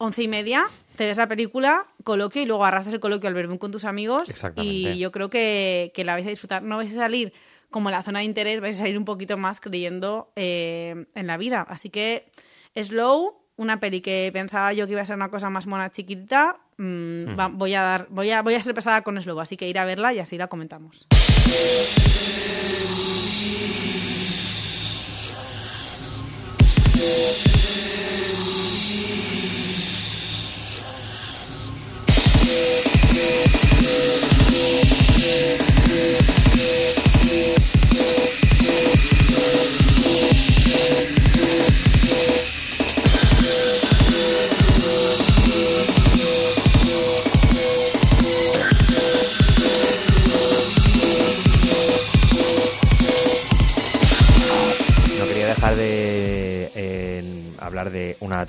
once 0.00 0.22
y 0.22 0.28
media, 0.28 0.64
te 0.96 1.04
ves 1.04 1.18
la 1.18 1.28
película, 1.28 1.86
coloquio 2.04 2.40
y 2.40 2.46
luego 2.46 2.64
arrastras 2.64 2.94
el 2.94 3.00
coloquio 3.00 3.28
al 3.28 3.34
verme 3.34 3.58
con 3.58 3.70
tus 3.70 3.84
amigos. 3.84 4.22
Y 4.56 4.98
yo 4.98 5.12
creo 5.12 5.28
que, 5.28 5.92
la 5.94 6.14
vais 6.14 6.26
a 6.26 6.30
disfrutar. 6.30 6.62
No 6.62 6.78
vais 6.78 6.90
a 6.92 6.96
salir 6.96 7.34
como 7.68 7.90
en 7.90 7.94
la 7.94 8.02
zona 8.02 8.20
de 8.20 8.24
interés, 8.24 8.62
vais 8.62 8.76
a 8.76 8.80
salir 8.80 8.96
un 8.96 9.04
poquito 9.04 9.36
más 9.36 9.60
creyendo 9.60 10.32
eh, 10.36 11.04
en 11.14 11.26
la 11.26 11.36
vida. 11.36 11.66
Así 11.68 11.90
que 11.90 12.30
Slow, 12.74 13.34
una 13.56 13.78
peli 13.78 14.00
que 14.00 14.30
pensaba 14.32 14.72
yo 14.72 14.86
que 14.86 14.92
iba 14.92 15.02
a 15.02 15.04
ser 15.04 15.16
una 15.16 15.30
cosa 15.30 15.50
más 15.50 15.66
mona 15.66 15.90
chiquitita, 15.90 16.56
mm, 16.78 17.58
voy 17.58 17.74
a 17.74 17.82
dar, 17.82 18.06
voy 18.08 18.30
a, 18.30 18.40
voy 18.40 18.54
a 18.54 18.62
ser 18.62 18.74
pesada 18.74 19.02
con 19.02 19.20
Slow, 19.20 19.38
así 19.38 19.58
que 19.58 19.68
ir 19.68 19.78
a 19.78 19.84
verla 19.84 20.14
y 20.14 20.18
así 20.18 20.38
la 20.38 20.48
comentamos. 20.48 21.06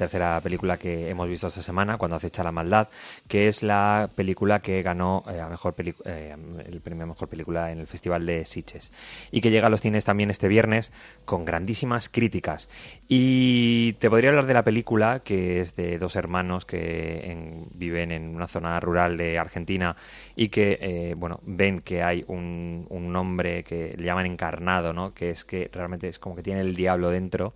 Tercera 0.02 0.40
película 0.42 0.78
que 0.78 1.10
hemos 1.10 1.30
visto 1.30 1.46
esta 1.48 1.62
semana, 1.62 1.98
Cuando 1.98 2.18
acecha 2.18 2.44
la 2.44 2.52
maldad, 2.52 2.88
que 3.28 3.48
es 3.48 3.62
la 3.62 4.10
película 4.16 4.60
que 4.60 4.82
ganó 4.82 5.24
eh, 5.30 5.40
a 5.40 5.48
mejor 5.48 5.76
eh, 6.06 6.36
el 6.66 6.82
premio 6.82 7.04
a 7.04 7.08
mejor 7.08 7.28
película 7.28 7.72
en 7.72 7.78
el 7.80 7.86
Festival 7.86 8.26
de 8.26 8.44
Sitges 8.46 8.92
y 9.32 9.42
que 9.42 9.52
llega 9.52 9.68
a 9.68 9.70
los 9.70 9.82
cines 9.82 10.04
también 10.04 10.32
este 10.32 10.48
viernes 10.48 10.92
con 11.24 11.46
grandísimas 11.46 12.10
críticas. 12.10 12.68
Y 13.08 13.94
te 14.00 14.10
podría 14.10 14.32
hablar 14.32 14.48
de 14.48 14.54
la 14.56 14.64
película, 14.64 15.20
que 15.20 15.62
es 15.62 15.76
de 15.76 16.00
dos 16.00 16.16
hermanos 16.16 16.66
que 16.66 17.30
en- 17.32 17.68
viven 17.76 18.12
en 18.12 18.36
una 18.36 18.48
zona 18.48 18.80
rural 18.80 19.18
de 19.18 19.38
Argentina 19.38 19.96
y 20.36 20.50
que 20.50 20.80
eh, 20.82 21.14
bueno 21.16 21.40
ven 21.44 21.82
que 21.82 22.02
hay 22.02 22.24
un, 22.28 22.88
un 22.90 23.16
hombre 23.16 23.64
que 23.64 23.94
le 23.98 24.04
llaman 24.06 24.26
encarnado, 24.26 24.94
¿no? 24.94 25.14
que 25.14 25.30
es 25.30 25.46
que 25.46 25.70
realmente 25.72 26.08
es 26.08 26.18
como 26.18 26.36
que 26.36 26.42
tiene 26.44 26.62
el 26.62 26.76
diablo 26.76 27.10
dentro 27.10 27.54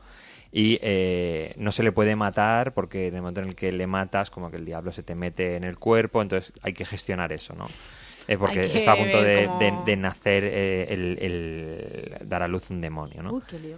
y 0.58 0.80
eh, 0.82 1.54
no 1.58 1.74
se 1.74 1.84
le 1.84 1.92
puede 1.92 2.16
matar 2.16 2.74
porque 2.74 3.08
en 3.10 3.16
el 3.16 3.22
momento 3.22 3.42
en 3.42 3.50
el 3.50 3.56
que 3.56 3.74
le 3.74 3.88
matas 3.88 4.30
como 4.30 4.50
que 4.50 4.56
el 4.56 4.64
diablo 4.64 4.94
se 4.94 5.04
te 5.04 5.14
mete 5.14 5.58
en 5.58 5.66
el 5.66 5.78
cuerpo, 5.78 6.22
entonces 6.22 6.54
hay 6.62 6.72
que 6.72 6.86
gestionar 6.86 7.34
eso, 7.34 7.54
¿no? 7.56 7.66
Eh, 8.30 8.38
porque 8.38 8.64
está 8.78 8.94
a 8.94 8.98
punto 8.98 9.22
de, 9.22 9.50
de- 9.50 9.72
de 9.84 9.96
nacer 9.98 10.46
eh, 10.46 10.86
el, 10.94 11.18
el 11.22 12.28
dar 12.30 12.42
a 12.42 12.48
luz 12.48 12.70
un 12.70 12.80
demonio, 12.80 13.22
¿no? 13.22 13.34
Uy, 13.34 13.42
qué 13.46 13.60
lío. 13.60 13.78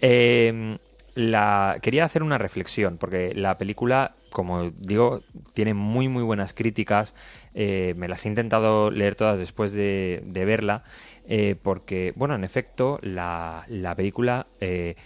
Eh, 0.00 0.76
la, 1.14 1.78
quería 1.80 2.04
hacer 2.04 2.24
una 2.24 2.38
reflexión, 2.38 2.98
porque 2.98 3.32
la 3.34 3.56
película, 3.56 4.16
como 4.30 4.70
digo, 4.70 5.22
tiene 5.54 5.74
muy, 5.74 6.08
muy 6.08 6.24
buenas 6.24 6.52
críticas. 6.54 7.14
Eh, 7.54 7.94
me 7.96 8.08
las 8.08 8.26
he 8.26 8.28
intentado 8.28 8.90
leer 8.90 9.14
todas 9.14 9.38
después 9.38 9.70
de, 9.72 10.22
de 10.26 10.44
verla, 10.44 10.82
eh, 11.28 11.54
porque, 11.62 12.12
bueno, 12.16 12.34
en 12.34 12.42
efecto, 12.44 12.98
la, 13.00 13.64
la 13.68 13.94
película 13.94 14.46
eh, 14.60 14.96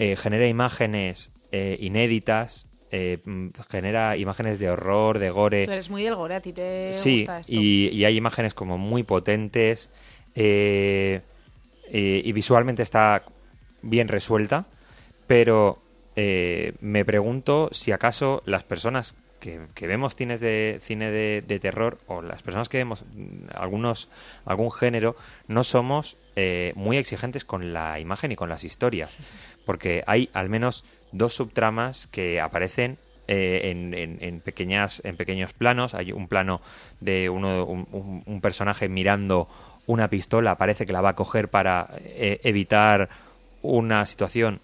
eh, 0.00 0.16
genera 0.16 0.48
imágenes 0.48 1.30
eh, 1.52 1.76
inéditas, 1.80 2.66
eh, 2.90 3.18
mm, 3.24 3.48
genera 3.70 4.16
imágenes 4.16 4.58
de 4.58 4.70
horror, 4.70 5.18
de 5.20 5.30
gore. 5.30 5.64
Tú 5.66 5.72
eres 5.72 5.90
muy 5.90 6.02
del 6.02 6.14
gore, 6.16 6.34
a 6.34 6.40
ti 6.40 6.52
te 6.52 6.92
Sí, 6.94 7.18
gusta 7.20 7.40
esto. 7.40 7.52
y, 7.52 7.88
y 7.88 8.04
hay 8.04 8.16
imágenes 8.16 8.54
como 8.54 8.78
muy 8.78 9.02
potentes 9.04 9.90
eh, 10.34 12.22
y 12.22 12.32
visualmente 12.32 12.82
está 12.82 13.22
bien 13.82 14.08
resuelta, 14.08 14.64
pero 15.26 15.78
eh, 16.16 16.72
me 16.80 17.04
pregunto 17.04 17.68
si 17.72 17.92
acaso 17.92 18.42
las 18.46 18.62
personas 18.64 19.16
que, 19.40 19.60
que 19.74 19.86
vemos 19.86 20.14
cines 20.16 20.38
de 20.40 20.80
cine 20.82 21.10
de, 21.10 21.42
de 21.46 21.58
terror 21.58 21.98
o 22.06 22.20
las 22.20 22.42
personas 22.42 22.68
que 22.68 22.76
vemos 22.76 23.02
mm, 23.14 23.46
algunos 23.54 24.08
algún 24.44 24.70
género 24.70 25.14
no 25.48 25.64
somos 25.64 26.16
eh, 26.36 26.72
muy 26.76 26.98
exigentes 26.98 27.44
con 27.46 27.72
la 27.72 27.98
imagen 27.98 28.32
y 28.32 28.36
con 28.36 28.48
las 28.50 28.64
historias, 28.64 29.16
porque 29.66 30.02
hay 30.06 30.28
al 30.32 30.48
menos 30.48 30.84
dos 31.12 31.34
subtramas 31.34 32.06
que 32.08 32.40
aparecen 32.40 32.98
eh, 33.28 33.70
en, 33.70 33.94
en- 33.94 34.18
en 34.20 34.40
pequeñas 34.40 35.00
en 35.04 35.16
pequeños 35.16 35.52
planos. 35.52 35.94
Hay 35.94 36.12
un 36.12 36.26
plano 36.28 36.60
de 37.00 37.28
uno 37.30 37.64
un, 37.64 37.86
un- 38.26 38.40
personaje 38.40 38.88
mirando 38.88 39.48
una 39.86 40.08
pistola 40.08 40.56
parece 40.56 40.86
que 40.86 40.92
la 40.92 41.00
va 41.00 41.10
a 41.10 41.16
coger 41.16 41.48
para 41.48 41.88
eh, 41.98 42.40
evitar 42.44 43.08
una 43.62 44.06
situación 44.06 44.60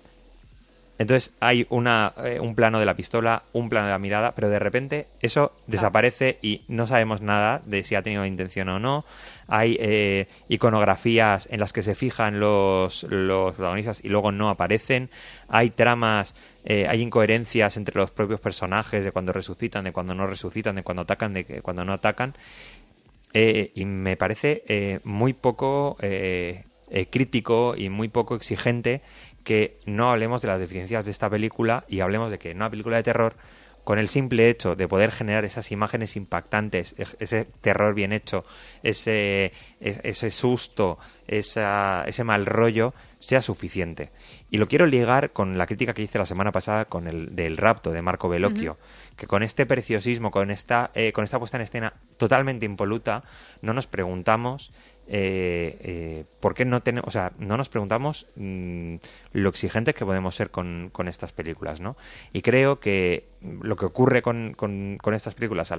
entonces 0.98 1.34
hay 1.40 1.66
una, 1.68 2.14
eh, 2.24 2.40
un 2.40 2.54
plano 2.54 2.80
de 2.80 2.86
la 2.86 2.94
pistola, 2.94 3.42
un 3.52 3.68
plano 3.68 3.86
de 3.86 3.92
la 3.92 3.98
mirada, 3.98 4.32
pero 4.34 4.48
de 4.48 4.58
repente 4.58 5.08
eso 5.20 5.52
desaparece 5.66 6.38
y 6.40 6.62
no 6.68 6.86
sabemos 6.86 7.20
nada 7.20 7.60
de 7.66 7.84
si 7.84 7.94
ha 7.94 8.02
tenido 8.02 8.24
intención 8.24 8.68
o 8.70 8.78
no. 8.78 9.04
Hay 9.46 9.76
eh, 9.78 10.26
iconografías 10.48 11.48
en 11.50 11.60
las 11.60 11.74
que 11.74 11.82
se 11.82 11.94
fijan 11.94 12.40
los, 12.40 13.02
los 13.04 13.54
protagonistas 13.54 14.02
y 14.02 14.08
luego 14.08 14.32
no 14.32 14.48
aparecen. 14.48 15.10
Hay 15.48 15.68
tramas, 15.70 16.34
eh, 16.64 16.86
hay 16.88 17.02
incoherencias 17.02 17.76
entre 17.76 17.94
los 18.00 18.10
propios 18.10 18.40
personajes 18.40 19.04
de 19.04 19.12
cuando 19.12 19.32
resucitan, 19.32 19.84
de 19.84 19.92
cuando 19.92 20.14
no 20.14 20.26
resucitan, 20.26 20.76
de 20.76 20.82
cuando 20.82 21.02
atacan, 21.02 21.34
de 21.34 21.44
cuando 21.62 21.84
no 21.84 21.92
atacan. 21.92 22.34
Y 23.34 23.84
me 23.84 24.16
parece 24.16 24.98
muy 25.04 25.34
poco 25.34 25.98
crítico 27.10 27.74
y 27.76 27.90
muy 27.90 28.08
poco 28.08 28.34
exigente 28.34 29.02
que 29.46 29.78
no 29.86 30.10
hablemos 30.10 30.42
de 30.42 30.48
las 30.48 30.58
deficiencias 30.58 31.04
de 31.04 31.12
esta 31.12 31.30
película 31.30 31.84
y 31.86 32.00
hablemos 32.00 32.32
de 32.32 32.38
que 32.40 32.50
en 32.50 32.56
una 32.56 32.68
película 32.68 32.96
de 32.96 33.04
terror, 33.04 33.34
con 33.84 34.00
el 34.00 34.08
simple 34.08 34.50
hecho 34.50 34.74
de 34.74 34.88
poder 34.88 35.12
generar 35.12 35.44
esas 35.44 35.70
imágenes 35.70 36.16
impactantes, 36.16 36.96
e- 36.98 37.06
ese 37.20 37.46
terror 37.60 37.94
bien 37.94 38.12
hecho, 38.12 38.44
ese, 38.82 39.52
es- 39.80 40.00
ese 40.02 40.32
susto, 40.32 40.98
esa- 41.28 42.02
ese 42.08 42.24
mal 42.24 42.44
rollo, 42.46 42.92
sea 43.20 43.40
suficiente. 43.42 44.10
Y 44.50 44.56
lo 44.56 44.66
quiero 44.66 44.86
ligar 44.86 45.30
con 45.30 45.56
la 45.56 45.66
crítica 45.66 45.94
que 45.94 46.02
hice 46.02 46.18
la 46.18 46.26
semana 46.26 46.50
pasada 46.50 46.84
con 46.86 47.06
el 47.06 47.36
del 47.36 47.56
rapto 47.56 47.92
de 47.92 48.02
Marco 48.02 48.28
Bellocchio, 48.28 48.76
que 49.16 49.28
con 49.28 49.44
este 49.44 49.64
preciosismo, 49.64 50.32
con 50.32 50.50
esta, 50.50 50.90
eh, 50.94 51.12
con 51.12 51.22
esta 51.22 51.38
puesta 51.38 51.56
en 51.56 51.62
escena 51.62 51.92
totalmente 52.18 52.66
impoluta, 52.66 53.22
no 53.62 53.72
nos 53.74 53.86
preguntamos 53.86 54.72
eh, 55.08 55.76
eh, 55.80 56.24
por 56.40 56.54
qué 56.54 56.64
no 56.64 56.80
tenemos, 56.82 57.06
o 57.08 57.10
sea, 57.10 57.32
no 57.38 57.56
nos 57.56 57.68
preguntamos 57.68 58.26
mm, 58.36 58.96
lo 59.32 59.48
exigentes 59.48 59.94
que 59.94 60.04
podemos 60.04 60.34
ser 60.34 60.50
con, 60.50 60.90
con 60.92 61.06
estas 61.08 61.32
películas, 61.32 61.80
¿no? 61.80 61.96
Y 62.32 62.42
creo 62.42 62.80
que 62.80 63.28
lo 63.62 63.76
que 63.76 63.86
ocurre 63.86 64.22
con, 64.22 64.54
con- 64.54 64.98
estas 65.14 65.34
películas, 65.34 65.72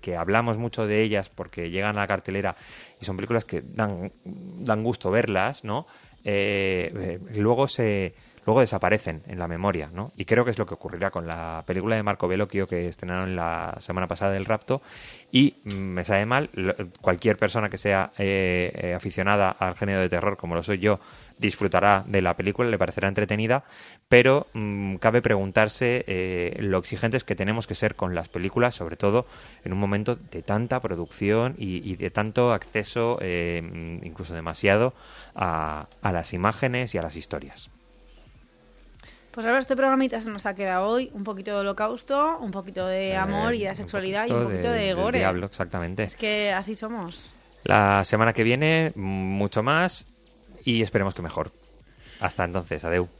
que 0.00 0.16
hablamos 0.16 0.58
mucho 0.58 0.86
de 0.86 1.02
ellas 1.02 1.28
porque 1.28 1.70
llegan 1.70 1.96
a 1.96 2.00
la 2.00 2.06
cartelera 2.06 2.56
y 3.00 3.04
son 3.04 3.16
películas 3.16 3.44
que 3.44 3.62
dan, 3.62 4.10
dan 4.24 4.82
gusto 4.82 5.10
verlas, 5.10 5.62
¿no? 5.64 5.86
Eh, 6.24 6.92
eh, 6.96 7.18
luego 7.36 7.68
se 7.68 8.14
luego 8.46 8.60
desaparecen 8.60 9.22
en 9.26 9.38
la 9.38 9.48
memoria, 9.48 9.90
¿no? 9.92 10.12
Y 10.16 10.24
creo 10.24 10.44
que 10.44 10.52
es 10.52 10.58
lo 10.58 10.66
que 10.66 10.74
ocurrirá 10.74 11.10
con 11.10 11.26
la 11.26 11.64
película 11.66 11.96
de 11.96 12.02
Marco 12.02 12.28
Bellocchio 12.28 12.66
que 12.66 12.88
estrenaron 12.88 13.36
la 13.36 13.76
semana 13.80 14.06
pasada 14.06 14.32
del 14.32 14.44
Rapto 14.44 14.80
y 15.32 15.56
mm, 15.64 15.70
me 15.72 16.04
sabe 16.04 16.24
mal, 16.26 16.48
cualquier 17.00 17.36
persona 17.36 17.68
que 17.68 17.76
sea 17.76 18.12
eh, 18.18 18.70
eh, 18.74 18.94
aficionada 18.94 19.50
al 19.50 19.74
género 19.74 20.00
de 20.00 20.08
terror 20.08 20.36
como 20.36 20.54
lo 20.54 20.62
soy 20.62 20.78
yo, 20.78 21.00
disfrutará 21.38 22.04
de 22.06 22.22
la 22.22 22.34
película, 22.36 22.70
le 22.70 22.78
parecerá 22.78 23.08
entretenida, 23.08 23.64
pero 24.08 24.46
mm, 24.54 24.96
cabe 24.96 25.22
preguntarse 25.22 26.04
eh, 26.06 26.56
lo 26.60 26.78
exigentes 26.78 27.24
que 27.24 27.34
tenemos 27.34 27.66
que 27.66 27.74
ser 27.74 27.96
con 27.96 28.14
las 28.14 28.28
películas, 28.28 28.74
sobre 28.76 28.96
todo 28.96 29.26
en 29.64 29.72
un 29.72 29.78
momento 29.78 30.16
de 30.16 30.42
tanta 30.42 30.80
producción 30.80 31.54
y, 31.58 31.96
de 31.96 32.10
tanto 32.10 32.52
acceso, 32.52 33.18
eh, 33.20 33.60
incluso 34.02 34.34
demasiado, 34.34 34.94
a 35.34 35.86
las 36.02 36.32
imágenes 36.32 36.94
y 36.94 36.98
a 36.98 37.02
las 37.02 37.16
historias. 37.16 37.70
Pues 39.36 39.44
ahora 39.44 39.58
este 39.58 39.76
programita 39.76 40.18
se 40.18 40.30
nos 40.30 40.46
ha 40.46 40.54
quedado 40.54 40.88
hoy 40.88 41.10
un 41.12 41.22
poquito 41.22 41.50
de 41.50 41.58
holocausto, 41.58 42.38
un 42.38 42.50
poquito 42.50 42.86
de 42.86 43.10
eh, 43.10 43.16
amor 43.18 43.54
y 43.54 43.64
de 43.64 43.74
sexualidad 43.74 44.26
y 44.26 44.32
un 44.32 44.44
poquito 44.44 44.70
de, 44.70 44.78
de 44.78 44.94
gore. 44.94 45.18
Diablo, 45.18 45.44
exactamente. 45.44 46.04
Es 46.04 46.16
que 46.16 46.50
así 46.54 46.74
somos. 46.74 47.34
La 47.62 48.02
semana 48.04 48.32
que 48.32 48.42
viene, 48.42 48.92
mucho 48.96 49.62
más 49.62 50.08
y 50.64 50.80
esperemos 50.80 51.14
que 51.14 51.20
mejor. 51.20 51.52
Hasta 52.18 52.44
entonces, 52.44 52.82
adeu. 52.86 53.10